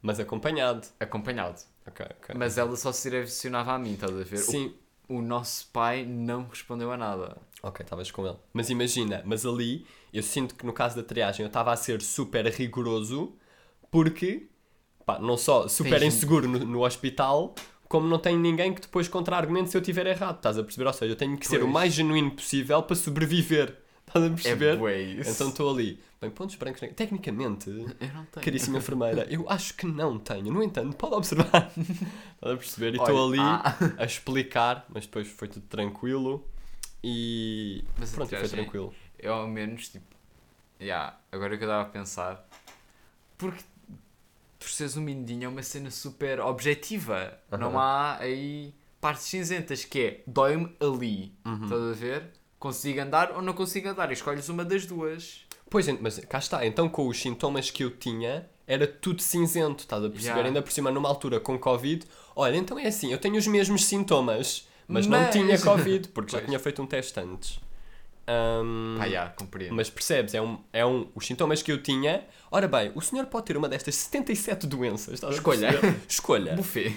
[0.00, 0.86] Mas acompanhado.
[0.98, 1.60] Acompanhado.
[1.86, 2.34] Ok, ok.
[2.36, 4.36] Mas ela só se direcionava a mim, estás a ver?
[4.36, 4.74] O- Sim.
[5.08, 7.36] O, nosso pai não respondeu a nada.
[7.62, 8.36] Ok, estavas com ele.
[8.52, 12.00] Mas imagina, mas ali eu sinto que no caso da triagem eu estava a ser
[12.00, 13.36] super rigoroso
[13.90, 14.48] porque,
[15.04, 17.54] pá, não só super Tens- inseguro no, no hospital,
[17.92, 20.36] como não tenho ninguém que depois contra-argumente se eu estiver errado.
[20.36, 20.86] Estás a perceber?
[20.86, 21.72] Ou seja, eu tenho que ser o Pois.
[21.72, 23.76] mais genuíno possível para sobreviver.
[24.06, 24.72] Estás a perceber?
[24.72, 25.30] É bué isso.
[25.30, 26.00] Então estou ali.
[26.18, 26.80] Bem, pontos brancos.
[26.96, 28.44] Tecnicamente, Eu não tenho.
[28.44, 30.50] caríssima enfermeira, eu acho que não tenho.
[30.50, 31.70] No entanto, pode observar.
[31.76, 32.94] Estás a perceber?
[32.94, 33.76] E estou ali ah.
[33.98, 36.48] a explicar, mas depois foi tudo tranquilo.
[37.04, 38.94] E Mas pronto, foi tranquilo.
[39.18, 40.06] Eu ao menos, tipo,
[40.80, 42.48] yeah, agora que eu estava a pensar,
[43.36, 43.62] porque
[44.62, 47.38] torceres um mindinho é uma cena super objetiva.
[47.50, 47.58] Aham.
[47.60, 51.32] Não há aí partes cinzentas que é dói-me ali.
[51.44, 51.64] Uhum.
[51.64, 52.30] Estás a ver?
[52.58, 54.10] Consigo andar ou não consigo andar.
[54.10, 55.40] E escolhes uma das duas.
[55.68, 56.64] Pois, mas cá está.
[56.66, 60.28] Então, com os sintomas que eu tinha, era tudo cinzento, estás a perceber?
[60.28, 60.48] Yeah.
[60.48, 62.06] Ainda por cima, numa altura com Covid.
[62.36, 66.32] Olha, então é assim, eu tenho os mesmos sintomas, mas, não Mas- tinha Covid, porque
[66.32, 66.46] já Pois.
[66.46, 67.58] tinha feito um teste antes.
[69.10, 69.74] Já, compreendo.
[69.74, 72.24] mas percebes, é um, é um, os sintomas que eu tinha.
[72.50, 75.70] Ora bem, o senhor pode ter uma destas 77 doenças, estás Escolha.
[76.08, 76.54] Escolha.
[76.54, 76.94] Buffet.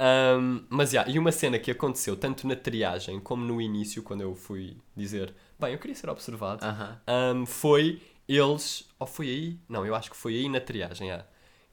[0.00, 4.20] Um, mas já, e uma cena que aconteceu tanto na triagem como no início, quando
[4.20, 7.00] eu fui dizer, bem, eu queria ser observado, Aham.
[7.34, 9.58] um, foi eles, ou foi aí?
[9.68, 11.24] Não, eu acho que foi aí na triagem, é,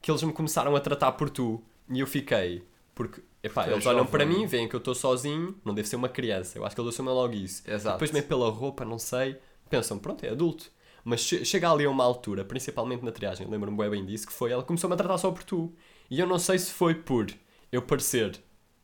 [0.02, 3.86] que eles me começaram a tratar por tu e eu fiquei, porque, epá, é eles
[3.86, 6.74] olham para mim, veem que eu estou sozinho, não deve ser uma criança, eu acho
[6.74, 7.62] que eles assumem logo isso.
[7.68, 7.96] Exato.
[7.96, 9.36] Depois meio pela roupa, não sei,
[9.70, 10.70] pensam, pronto, é adulto.
[11.04, 14.32] Mas che- chega ali a uma altura, principalmente na triagem, lembro-me bem, bem disso, que
[14.32, 15.72] foi, ela começou-me a tratar só por tu.
[16.10, 17.26] E eu não sei se foi por
[17.70, 18.36] eu parecer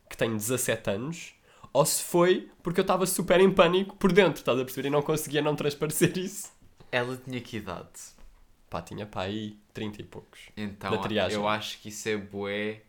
[0.09, 1.35] que tenho 17 anos,
[1.73, 4.87] ou se foi porque eu estava super em pânico por dentro, estás a perceber?
[4.89, 6.51] E não conseguia não transparecer isso.
[6.93, 7.89] Ela tinha que idade?
[8.71, 10.41] Pá, tinha pá aí 30 e poucos.
[10.57, 11.37] Então, Da triagem.
[11.39, 12.83] eu acho que isso é bué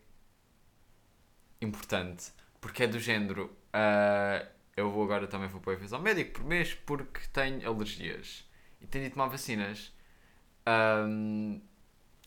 [1.60, 2.32] importante.
[2.60, 3.54] Porque é do género.
[3.72, 8.44] ah, eu vou agora também vou para ao médico por mês porque tenho alergias.
[8.80, 9.92] E tenho de tomar vacinas.
[10.66, 11.60] Ahm,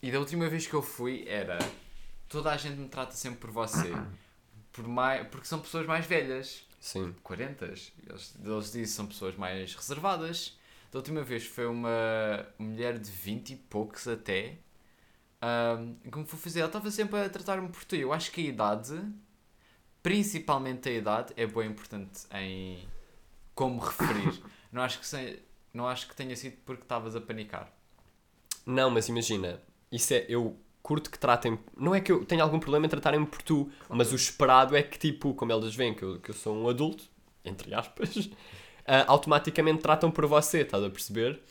[0.01, 1.57] e da última vez que eu fui era.
[2.29, 3.91] Toda a gente me trata sempre por você.
[4.71, 6.63] Por mais, porque são pessoas mais velhas.
[6.79, 7.15] Sim.
[7.23, 7.65] 40.
[7.65, 10.55] Eles, eles dizem que são pessoas mais reservadas.
[10.91, 14.59] Da última vez foi uma mulher de 20 e poucos até.
[16.11, 16.59] Que me foi fazer.
[16.59, 17.95] Ela estava sempre a tratar-me por tu.
[17.95, 19.01] Eu acho que a idade,
[20.01, 22.87] principalmente a idade, é bem importante em
[23.55, 24.41] como referir.
[24.71, 25.39] não, acho que se-
[25.73, 27.71] não acho que tenha sido porque estavas a panicar.
[28.65, 30.25] Não, mas imagina, isso é.
[30.27, 31.59] Eu curto que tratem.
[31.75, 34.83] Não é que eu tenha algum problema em tratarem-me por tu, mas o esperado é
[34.83, 37.05] que, tipo, como eles veem que eu, que eu sou um adulto,
[37.43, 38.29] entre aspas,
[38.85, 41.41] ah, automaticamente tratam por você, estás a perceber?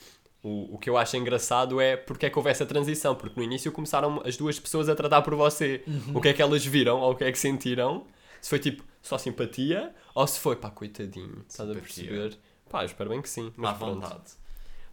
[0.49, 3.43] O, o que eu acho engraçado é porque é que houve essa transição, porque no
[3.45, 5.83] início começaram as duas pessoas a tratar por você.
[6.15, 8.07] O que é que elas viram ou o que é que sentiram?
[8.41, 12.39] Se foi tipo só simpatia ou se foi pá, coitadinho, estás a perceber?
[12.71, 13.49] Pá, eu espero bem que sim.
[13.49, 13.95] À Mas pronto.
[13.95, 14.33] vontade.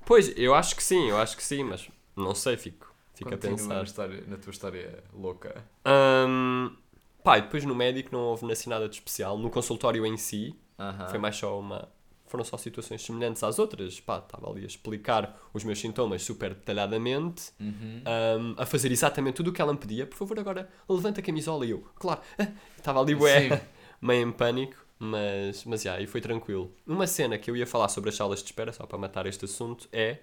[0.06, 3.38] Pois, eu acho que sim, eu acho que sim, mas não sei, fico, fico a
[3.38, 3.76] pensar.
[3.76, 5.64] Na, história- na tua história louca.
[6.28, 6.76] Hum,
[7.24, 9.38] pá, e depois no médico não houve assim nada de especial.
[9.38, 11.08] No consultório em si, Aham.
[11.10, 11.88] foi mais só uma.
[12.34, 14.00] Foram só situações semelhantes às outras.
[14.00, 18.02] Pá, estava ali a explicar os meus sintomas super detalhadamente, Uhum.
[18.40, 20.08] hum, a fazer exatamente tudo o que ela me pedia.
[20.08, 22.22] Por favor, agora levanta a camisola e eu, claro,
[22.76, 23.62] estava ali, bué,
[24.02, 26.74] meio em pânico, mas, mas já, e foi tranquilo.
[26.88, 29.46] Uma cena que eu ia falar sobre as salas de espera, só para matar este
[29.46, 30.18] assunto, é.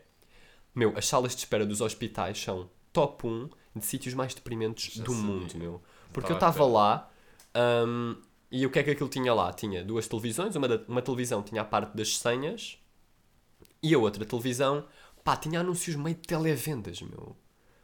[0.74, 5.04] Meu, as salas de espera dos hospitais são top 1 de sítios mais deprimentes Já
[5.04, 5.80] do mundo, meu.
[6.12, 7.08] Porque eu estava lá
[7.86, 8.16] hum,
[8.50, 9.52] e o que é que aquilo tinha lá?
[9.52, 12.78] Tinha duas televisões, uma, da- uma televisão tinha a parte das senhas
[13.82, 14.86] e a outra televisão,
[15.24, 17.36] pá, tinha anúncios meio de televendas, meu.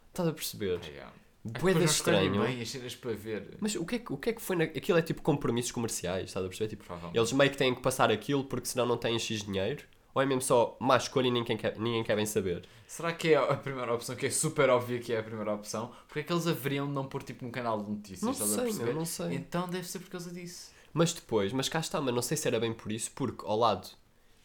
[0.09, 0.81] Estás a perceber?
[0.85, 1.13] Yeah.
[1.45, 2.43] Depois não escolhem estranho.
[2.43, 3.57] bem as cenas para ver.
[3.61, 4.57] Mas o que, é que, o que é que foi?
[4.57, 4.65] Na...
[4.65, 6.71] Aquilo é tipo compromissos comerciais, estás a perceber?
[6.71, 9.85] Tipo, eles meio que têm que passar aquilo porque senão não têm X dinheiro.
[10.17, 12.67] Ou é mesmo só má escolha e ninguém quer, ninguém quer bem saber?
[12.87, 15.93] Será que é a primeira opção, que é super óbvia que é a primeira opção?
[16.09, 18.23] Porque é que eles haveriam de não pôr tipo num canal de notícias?
[18.23, 19.35] Não sei, meu, não sei.
[19.35, 20.73] Então deve ser por causa disso.
[20.91, 23.59] Mas depois, mas cá está, mas não sei se era bem por isso, porque ao
[23.59, 23.91] lado,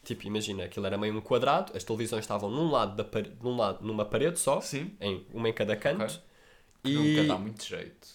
[0.04, 3.32] tipo, imagina, aquilo era meio um quadrado, as televisões estavam num lado, da pare...
[3.42, 4.92] num lado numa parede só, Sim.
[5.00, 6.04] em, uma em cada canto.
[6.04, 6.22] Ok.
[6.84, 8.10] E, Nunca dá muito jeito.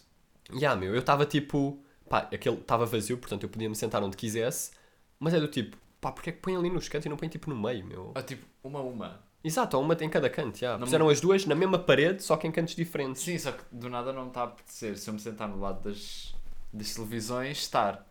[0.52, 1.82] Ya, meu, eu estava tipo.
[2.06, 4.72] Pá, aquele estava vazio, portanto eu podia me sentar onde quisesse,
[5.18, 7.28] mas é do tipo, pá, porque é que põe ali nos cantos e não põe
[7.28, 8.12] tipo no meio, meu?
[8.14, 9.20] Ah, tipo, uma a uma.
[9.44, 10.72] Exato, há uma em cada canto, já.
[10.76, 13.22] Não- Puseram as duas na mesma parede, só que em cantos diferentes.
[13.22, 14.98] Sim, só que do nada não me está a apetecer.
[14.98, 16.34] Se eu me sentar no lado das,
[16.72, 18.04] das televisões, estar.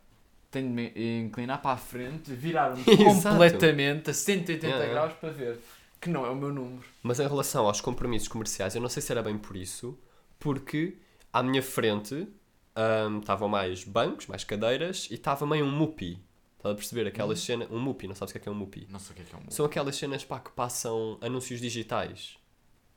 [0.50, 0.94] Tenho de me
[1.26, 3.30] inclinar para a frente, virar-me Exato.
[3.36, 4.94] completamente a 180 Yeah, yeah.
[5.08, 5.60] graus para ver.
[6.00, 6.84] Que não é o meu número.
[7.04, 9.98] Mas em relação aos compromissos comerciais, eu não sei se era bem por isso,
[10.40, 10.98] porque
[11.34, 12.28] à minha frente
[12.76, 16.18] ahm, estavam mais bancos, mais cadeiras e estava meio um mupi.
[16.66, 17.08] Estás a perceber?
[17.08, 17.70] Aquelas cenas.
[17.70, 18.88] Um mupi, não sabes o que é que é um mupi?
[18.90, 21.62] Não sei o que é que é um São aquelas cenas pá, que passam anúncios
[21.62, 22.38] digitais.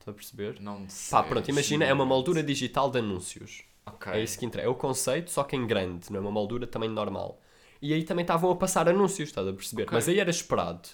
[0.00, 0.60] Estás a perceber?
[0.60, 1.10] Não sei.
[1.10, 2.08] Pá, pronto, imagina, é uma sinceramente.
[2.08, 3.64] moldura digital de anúncios.
[3.84, 4.12] Ok.
[4.12, 4.66] É isso que interessa.
[4.66, 7.42] É o conceito, só que em grande, não é uma moldura também normal.
[7.82, 9.82] E aí também estavam a passar anúncios, estás a perceber?
[9.82, 9.94] Ok.
[9.94, 10.88] Mas aí era esperado.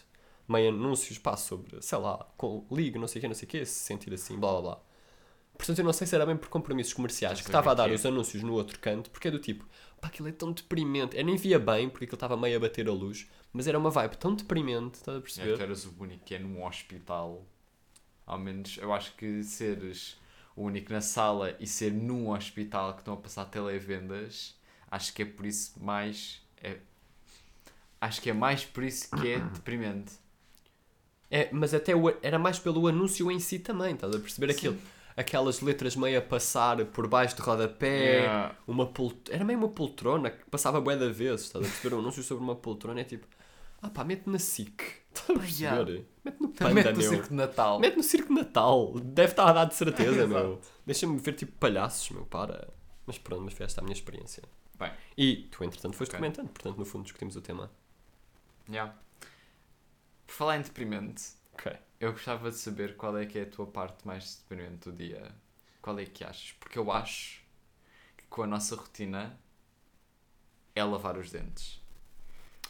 [0.48, 3.48] Meio anúncios, pá, sobre, sei lá, com ligue, não sei o quê, não sei o
[3.48, 4.80] quê, se sentir assim, blá blá blá.
[5.56, 7.76] Portanto, eu não sei se era bem por compromissos comerciais que o estava a é
[7.76, 7.94] dar é.
[7.94, 9.64] os anúncios no outro canto, porque é do tipo,
[10.04, 11.16] pá, aquilo é tão deprimente.
[11.16, 13.90] Eu nem via bem, porque aquilo estava meio a bater a luz, mas era uma
[13.90, 15.56] vibe tão deprimente, estás a É, perceber?
[15.56, 17.44] tu eras o único que é num hospital.
[18.26, 20.18] Ao menos eu acho que seres
[20.56, 24.56] o único na sala e ser num hospital que estão a passar televendas,
[24.90, 26.40] Acho que é por isso mais.
[26.62, 26.78] É,
[28.00, 30.12] acho que é mais por isso que é deprimente.
[31.30, 34.78] É, mas até o- era mais pelo anúncio em si também, estás a perceber aquilo?
[35.16, 38.56] Aquelas letras meio a passar por baixo de rodapé, Yeah.
[38.66, 41.94] uma pol- era meio uma poltrona que passava bué da vezes, estás a perceber?
[41.94, 43.26] Um anúncio sobre uma poltrona é tipo,
[43.80, 44.82] ah pá, mete na SIC,
[45.14, 45.88] estás a perceber?
[45.88, 46.04] Yeah.
[46.24, 47.08] Mete no Panda, no meu.
[47.10, 47.78] Circo de Natal.
[47.78, 50.38] Mete no Circo de Natal, deve estar a dar de certeza, meu.
[50.54, 50.68] Exato.
[50.84, 52.68] Deixa-me ver tipo palhaços, meu, para.
[53.06, 54.42] Mas pronto, mas foi esta a minha experiência.
[54.78, 54.90] Bem.
[55.16, 56.18] E tu, entretanto, foste Ok.
[56.18, 57.70] comentando, portanto, no fundo, discutimos o tema.
[58.68, 58.94] Yeah.
[60.26, 61.22] Por falar em deprimente,
[61.54, 61.72] Ok.
[62.00, 65.32] eu gostava de saber qual é que é a tua parte mais deprimente do dia.
[65.80, 66.52] Qual é que achas?
[66.52, 67.42] Porque eu acho
[68.16, 69.38] que com a nossa rotina
[70.74, 71.80] é lavar os dentes.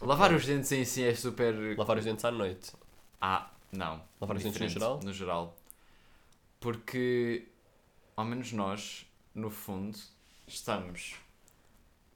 [0.01, 1.55] Lavar os dentes em si é super.
[1.79, 2.73] Lavar os dentes à noite.
[3.21, 4.03] Ah, não.
[4.21, 5.01] Lavar os dentes no geral?
[5.03, 5.57] No geral.
[6.61, 7.49] Porque,
[8.17, 9.99] ao menos nós, no fundo,
[10.47, 11.15] estamos.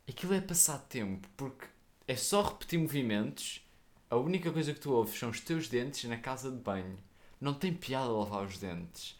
[0.08, 1.66] Aquilo é passar tempo, porque
[2.06, 3.64] é só repetir movimentos.
[4.10, 6.98] A única coisa que tu ouves são os teus dentes na casa de banho.
[7.40, 9.18] Não tem piada lavar os dentes.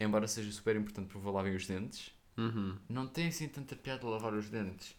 [0.00, 2.76] Embora seja super importante vou lavem os dentes, Uhum.
[2.88, 4.96] não tem assim tanta piada lavar os dentes.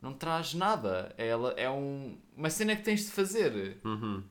[0.00, 1.12] Não traz nada.
[1.18, 3.78] É, ela- é um, uma cena que tens de fazer.
[3.84, 4.22] Uhum.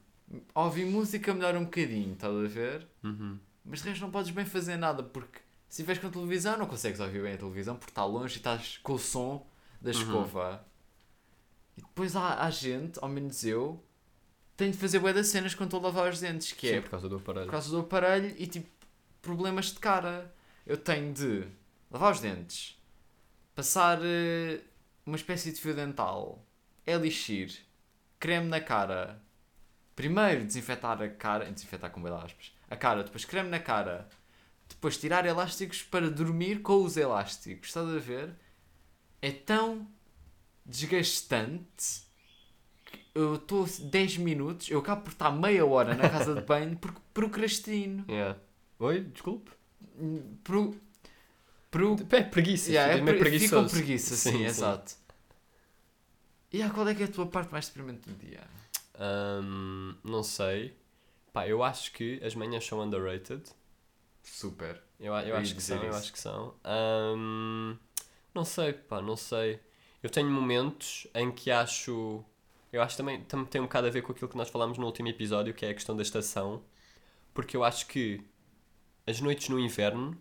[0.54, 2.88] Ouvir música melhora um bocadinho, estás a ver?
[3.04, 3.38] Uhum.
[3.66, 6.68] Mas de resto não podes bem fazer nada porque se estiveres com a televisão não
[6.68, 9.46] consegues ouvir bem a televisão porque está longe e estás com o som
[9.82, 10.66] da escova.
[11.78, 13.84] E depois há, há gente, ao menos eu,
[14.58, 16.82] tenho de fazer bué das cenas quando estou a lavar os dentes, que Sim, é
[16.82, 17.45] por causa do aparelho.
[17.45, 18.70] por causa do aparelho e tipo
[19.22, 20.34] problemas de cara.
[20.66, 21.47] Eu tenho de
[21.91, 22.76] lavar os dentes,
[23.53, 24.62] passar eh,
[25.06, 26.43] uma espécie de fio dental,
[26.86, 27.56] elixir,
[28.20, 29.22] creme na cara.
[29.95, 34.10] Primeiro desinfetar a cara, desinfetar com aspas, a cara, depois creme na cara,
[34.68, 37.70] depois tirar elásticos para dormir com os elásticos.
[37.70, 38.36] Estás a ver?
[39.22, 39.88] É tão
[40.66, 42.05] desgastante
[43.16, 46.99] eu estou 10 minutos, eu acabo por estar meia hora na casa de banho porque
[47.13, 48.05] procrastino.
[48.09, 48.38] Yeah.
[48.78, 49.51] Oi, desculpe.
[50.43, 50.76] Pro,
[51.72, 54.95] pro, É preguiça, yeah, é, fica meio pre- fico com preguiça, sim, exato.
[56.51, 58.41] E ah, qual é que é a tua parte mais deprimente do dia?
[58.99, 60.78] Ahm, não sei.
[61.34, 63.43] Pá, eu acho que as manhãs são underrated.
[64.24, 64.82] Super.
[64.99, 66.53] Eu, eu acho que são, eu acho que são.
[66.63, 67.78] Ahm,
[68.34, 69.59] não sei, pá, não sei.
[70.03, 72.24] Eu tenho momentos em que acho.
[72.76, 74.86] Eu acho também, também tem um bocado a ver com aquilo que nós falámos no
[74.86, 76.61] último episódio, que é a questão da estação.
[77.34, 78.21] Porque eu acho que
[79.07, 80.17] as noites no inverno,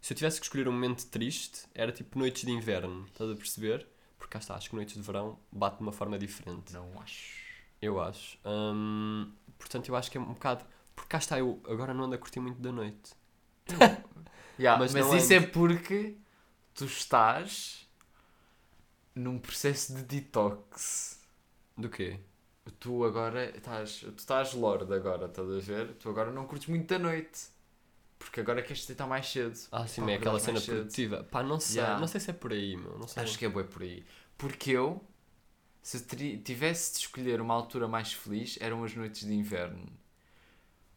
[0.00, 3.34] se eu tivesse que escolher um momento triste, era tipo noites de inverno, estás a
[3.36, 3.86] perceber?
[4.18, 6.72] Porque cá está, acho que noites de verão bate de uma forma diferente.
[6.72, 7.44] Não acho.
[7.80, 8.38] Eu acho.
[8.44, 10.64] Hum, portanto, eu acho que é um bocado.
[10.94, 13.12] Porque cá está, eu agora não ando a curtir muito da noite.
[14.58, 16.16] Yeah, Mas mas isso é- é porque
[16.74, 17.88] tu estás
[19.14, 21.18] num processo de detox.
[21.76, 22.20] Do quê?
[22.78, 24.00] Tu agora estás.
[24.00, 25.94] Tu estás lord agora, estás a ver?
[25.94, 27.48] Tu agora não curtes muito da noite.
[28.18, 29.58] Porque agora queres deitar mais cedo.
[29.70, 30.76] Ah, sim, Pá, é aquela cena cedo.
[30.76, 31.24] produtiva.
[31.24, 31.80] Pá, não sei.
[31.80, 32.00] Yeah.
[32.00, 32.98] Não sei se é por aí, meu.
[32.98, 33.22] Não sei.
[33.22, 34.04] Acho que é bem por aí.
[34.38, 35.04] Porque eu,
[35.82, 36.00] se
[36.38, 39.86] tivesse de escolher uma altura mais feliz, eram as noites de inverno.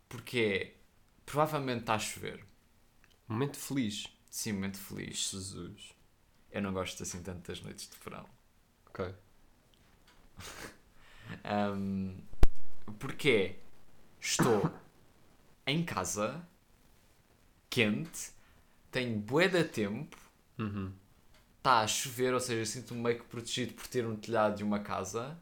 [0.08, 0.78] Porque é.
[1.26, 2.46] Provavelmente está a chover.
[3.28, 4.08] Momento feliz.
[4.30, 5.30] Sim, momento feliz.
[5.30, 5.94] Jesus.
[6.50, 8.26] Eu não gosto assim tanto das noites de verão.
[8.88, 9.14] Ok.
[11.44, 12.16] Ahm,
[13.00, 13.56] porque
[14.20, 14.72] estou
[15.66, 16.48] em casa,
[17.70, 18.32] quente,
[18.92, 20.18] tenho bué de tempo,
[20.58, 20.92] Uhum.
[21.58, 24.80] está a chover, ou seja, sinto-me meio que protegido por ter um telhado e uma
[24.80, 25.38] casa.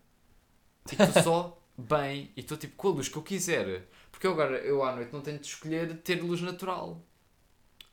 [0.91, 3.87] E estou só bem e estou tipo com a luz que eu quiser.
[4.11, 7.01] Porque eu agora, eu à noite não tenho de escolher ter luz natural.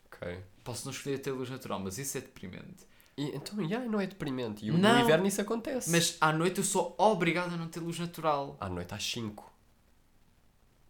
[0.07, 0.43] Ok.
[0.65, 2.87] Posso não escolher ter luz natural, mas isso é deprimente.
[3.17, 4.65] E, então, yeah, não é deprimente.
[4.65, 4.95] E o- Não.
[4.95, 5.91] no inverno isso acontece.
[5.91, 8.57] Mas à noite eu sou obrigado a não ter luz natural.
[8.61, 9.53] À noite às 5.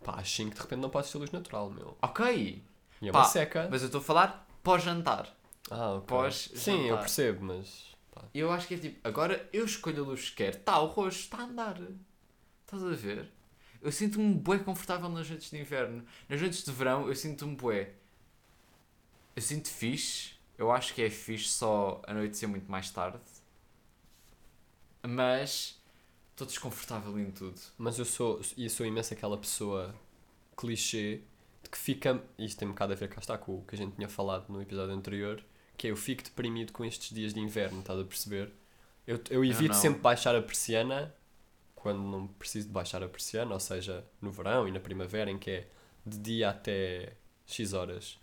[0.04, 1.96] Pá, às 5 de repente não podes ter luz natural, meu.
[2.02, 2.62] Ok,
[3.00, 3.68] E é Pá, uma seca.
[3.70, 5.28] mas eu estou a falar pós-jantar.
[5.70, 6.06] Ah, ok.
[6.06, 7.92] pós Sim, eu percebo, mas.
[8.12, 8.22] Pá.
[8.34, 10.58] Eu acho que é tipo, agora eu escolho a luz que quero.
[10.58, 11.80] Está o roxo, está a andar.
[12.64, 13.28] Estás a ver?
[13.80, 16.04] Eu sinto-me bué confortável nas noites de inverno.
[16.28, 17.94] Nas noites de verão eu sinto-me bué.
[19.34, 20.34] Eu sinto fixe.
[20.56, 23.18] Eu acho que é fixe só a noite ser muito mais tarde.
[25.02, 25.80] Mas
[26.30, 27.60] estou desconfortável em tudo.
[27.76, 29.94] Mas eu sou, e sou imenso aquela pessoa
[30.56, 31.20] clichê
[31.62, 32.22] de que fica.
[32.38, 34.48] Isto tem um bocado a ver, cá está, com o que a gente tinha falado
[34.48, 35.42] no episódio anterior,
[35.76, 38.52] que é eu fico deprimido com estes dias de inverno, estás a perceber?
[39.06, 39.80] Eu, eu evito não.
[39.80, 41.12] sempre baixar a persiana
[41.74, 45.36] quando não preciso de baixar a persiana, ou seja, no verão e na primavera, em
[45.36, 45.68] que é
[46.06, 48.20] de dia até X horas.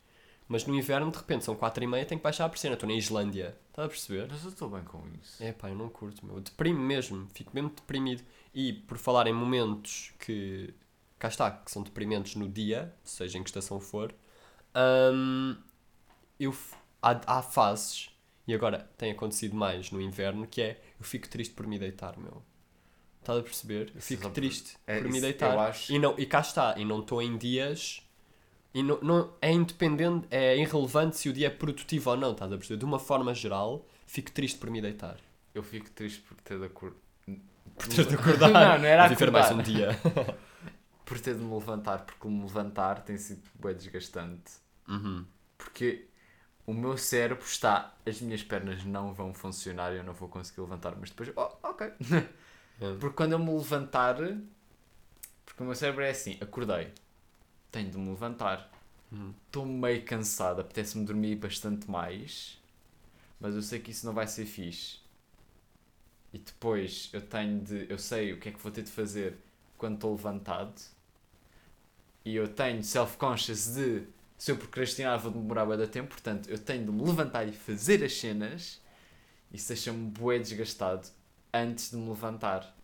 [0.50, 2.74] Mas no inverno, de repente, são 4 e meia, tenho que baixar a persiana.
[2.74, 4.28] Estou na Islândia, estás a perceber?
[4.30, 5.41] Mas eu estou bem com isso.
[5.43, 6.38] É pá, eu não curto, meu.
[6.38, 8.24] Eu deprimo mesmo, fico mesmo deprimido.
[8.54, 10.74] E por falar em momentos que.
[11.20, 14.12] cá está, que são deprimentes no dia, seja em que estação for,
[15.14, 15.56] hum,
[16.39, 16.56] eu,
[17.02, 18.10] há, há fases,
[18.47, 22.18] e agora tem acontecido mais no inverno, que é eu fico triste por me deitar,
[22.18, 22.41] meu.
[23.20, 23.91] Estás a perceber?
[23.93, 25.56] Eu fico por- triste é, por me deitar.
[25.60, 28.02] acho- E, não, e cá está, e não estou em dias.
[28.74, 32.51] E não, não, é independente, é irrelevante se o dia é produtivo ou não, estás
[32.51, 32.78] a perceber?
[32.78, 35.17] De uma forma geral, fico triste por me deitar.
[35.53, 36.99] Eu fico triste por ter de acordar.
[37.76, 38.49] Por ter de acordar.
[38.53, 39.61] Não, não era viver mais acordar.
[39.61, 39.99] um dia.
[41.05, 44.51] Por ter de me levantar, porque me levantar tem sido bem desgastante.
[44.88, 45.26] Uhum.
[45.57, 46.05] Porque
[46.67, 47.95] o meu cérebro está.
[48.05, 51.32] As minhas pernas não vão funcionar e eu não vou conseguir levantar, mas depois.
[51.36, 51.91] Oh, ok.
[52.82, 52.93] É.
[52.93, 54.15] Porque quando eu me levantar.
[54.15, 56.93] Porque o meu cérebro é assim: acordei,
[57.72, 58.72] tenho de me levantar.
[59.45, 62.59] Estou meio cansado, apetece-me dormir bastante mais,
[63.39, 64.99] mas eu sei que isso não vai ser fixe.
[66.32, 67.88] E depois eu tenho de.
[67.89, 69.38] Eu sei o que é que vou ter de fazer
[69.78, 70.80] quando estou levantado.
[72.24, 74.03] E eu tenho self-conscious de
[74.38, 77.51] se eu procrastinar vou demorar bué de tempo, portanto eu tenho de me levantar e
[77.51, 78.80] fazer as cenas.
[79.51, 81.07] Isso deixa-me bué desgastado
[81.51, 82.76] antes de me levantar.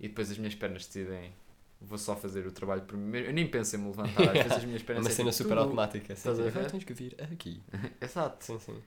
[0.00, 1.32] E depois as minhas pernas decidem.
[1.80, 3.28] Vou só fazer o trabalho por mim mesmo.
[3.28, 5.30] Eu nem penso em me levantar, às vezes as minhas É pernas uma é cena
[5.30, 6.12] tipo, super tudo- automática.
[6.14, 6.70] Assim, Estás a agora ver?
[6.70, 7.62] tens que vir aqui.
[8.00, 8.44] Exato.
[8.44, 8.82] Sim, sim.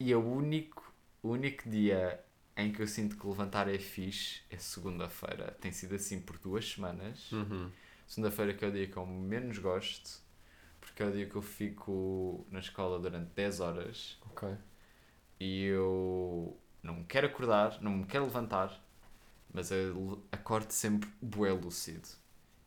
[0.00, 0.92] E é o único,
[1.22, 2.20] o único dia
[2.56, 5.56] em que eu sinto que levantar é fixe é segunda-feira.
[5.60, 7.30] Tem sido assim por duas semanas.
[7.32, 7.70] Uhum.
[8.06, 10.20] Segunda-feira que é o dia que eu menos gosto,
[10.80, 14.48] porque é o dia que eu fico na escola durante 10 horas Ok.
[15.40, 18.83] e eu não me quero acordar, não me quero levantar,
[19.54, 22.08] mas eu acordo sempre bué lúcido.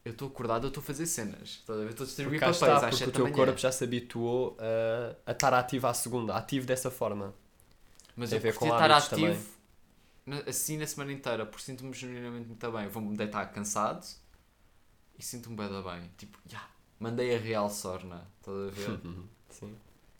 [0.05, 1.49] Eu estou acordado, eu estou a fazer cenas.
[1.59, 5.29] Estou a distribuir papéis está, às porque 7 o teu corpo já se habituou a,
[5.29, 7.35] a estar ativo à segunda, ativo dessa forma.
[8.15, 9.57] Mas Tem eu curti estar ativo
[10.47, 12.88] assim na semana inteira, porque sinto-me genuinamente muito bem.
[12.88, 14.07] Vou-me deitar cansado
[15.19, 16.11] e sinto-me bem bem.
[16.17, 16.65] Tipo, já,
[16.97, 18.25] mandei a real sorna.
[18.39, 18.99] Estás a ver?
[19.49, 19.75] Sim.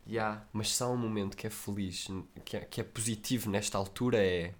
[0.06, 0.46] Já.
[0.52, 2.08] Mas se há um momento que é feliz,
[2.44, 4.54] que é, que é positivo nesta altura é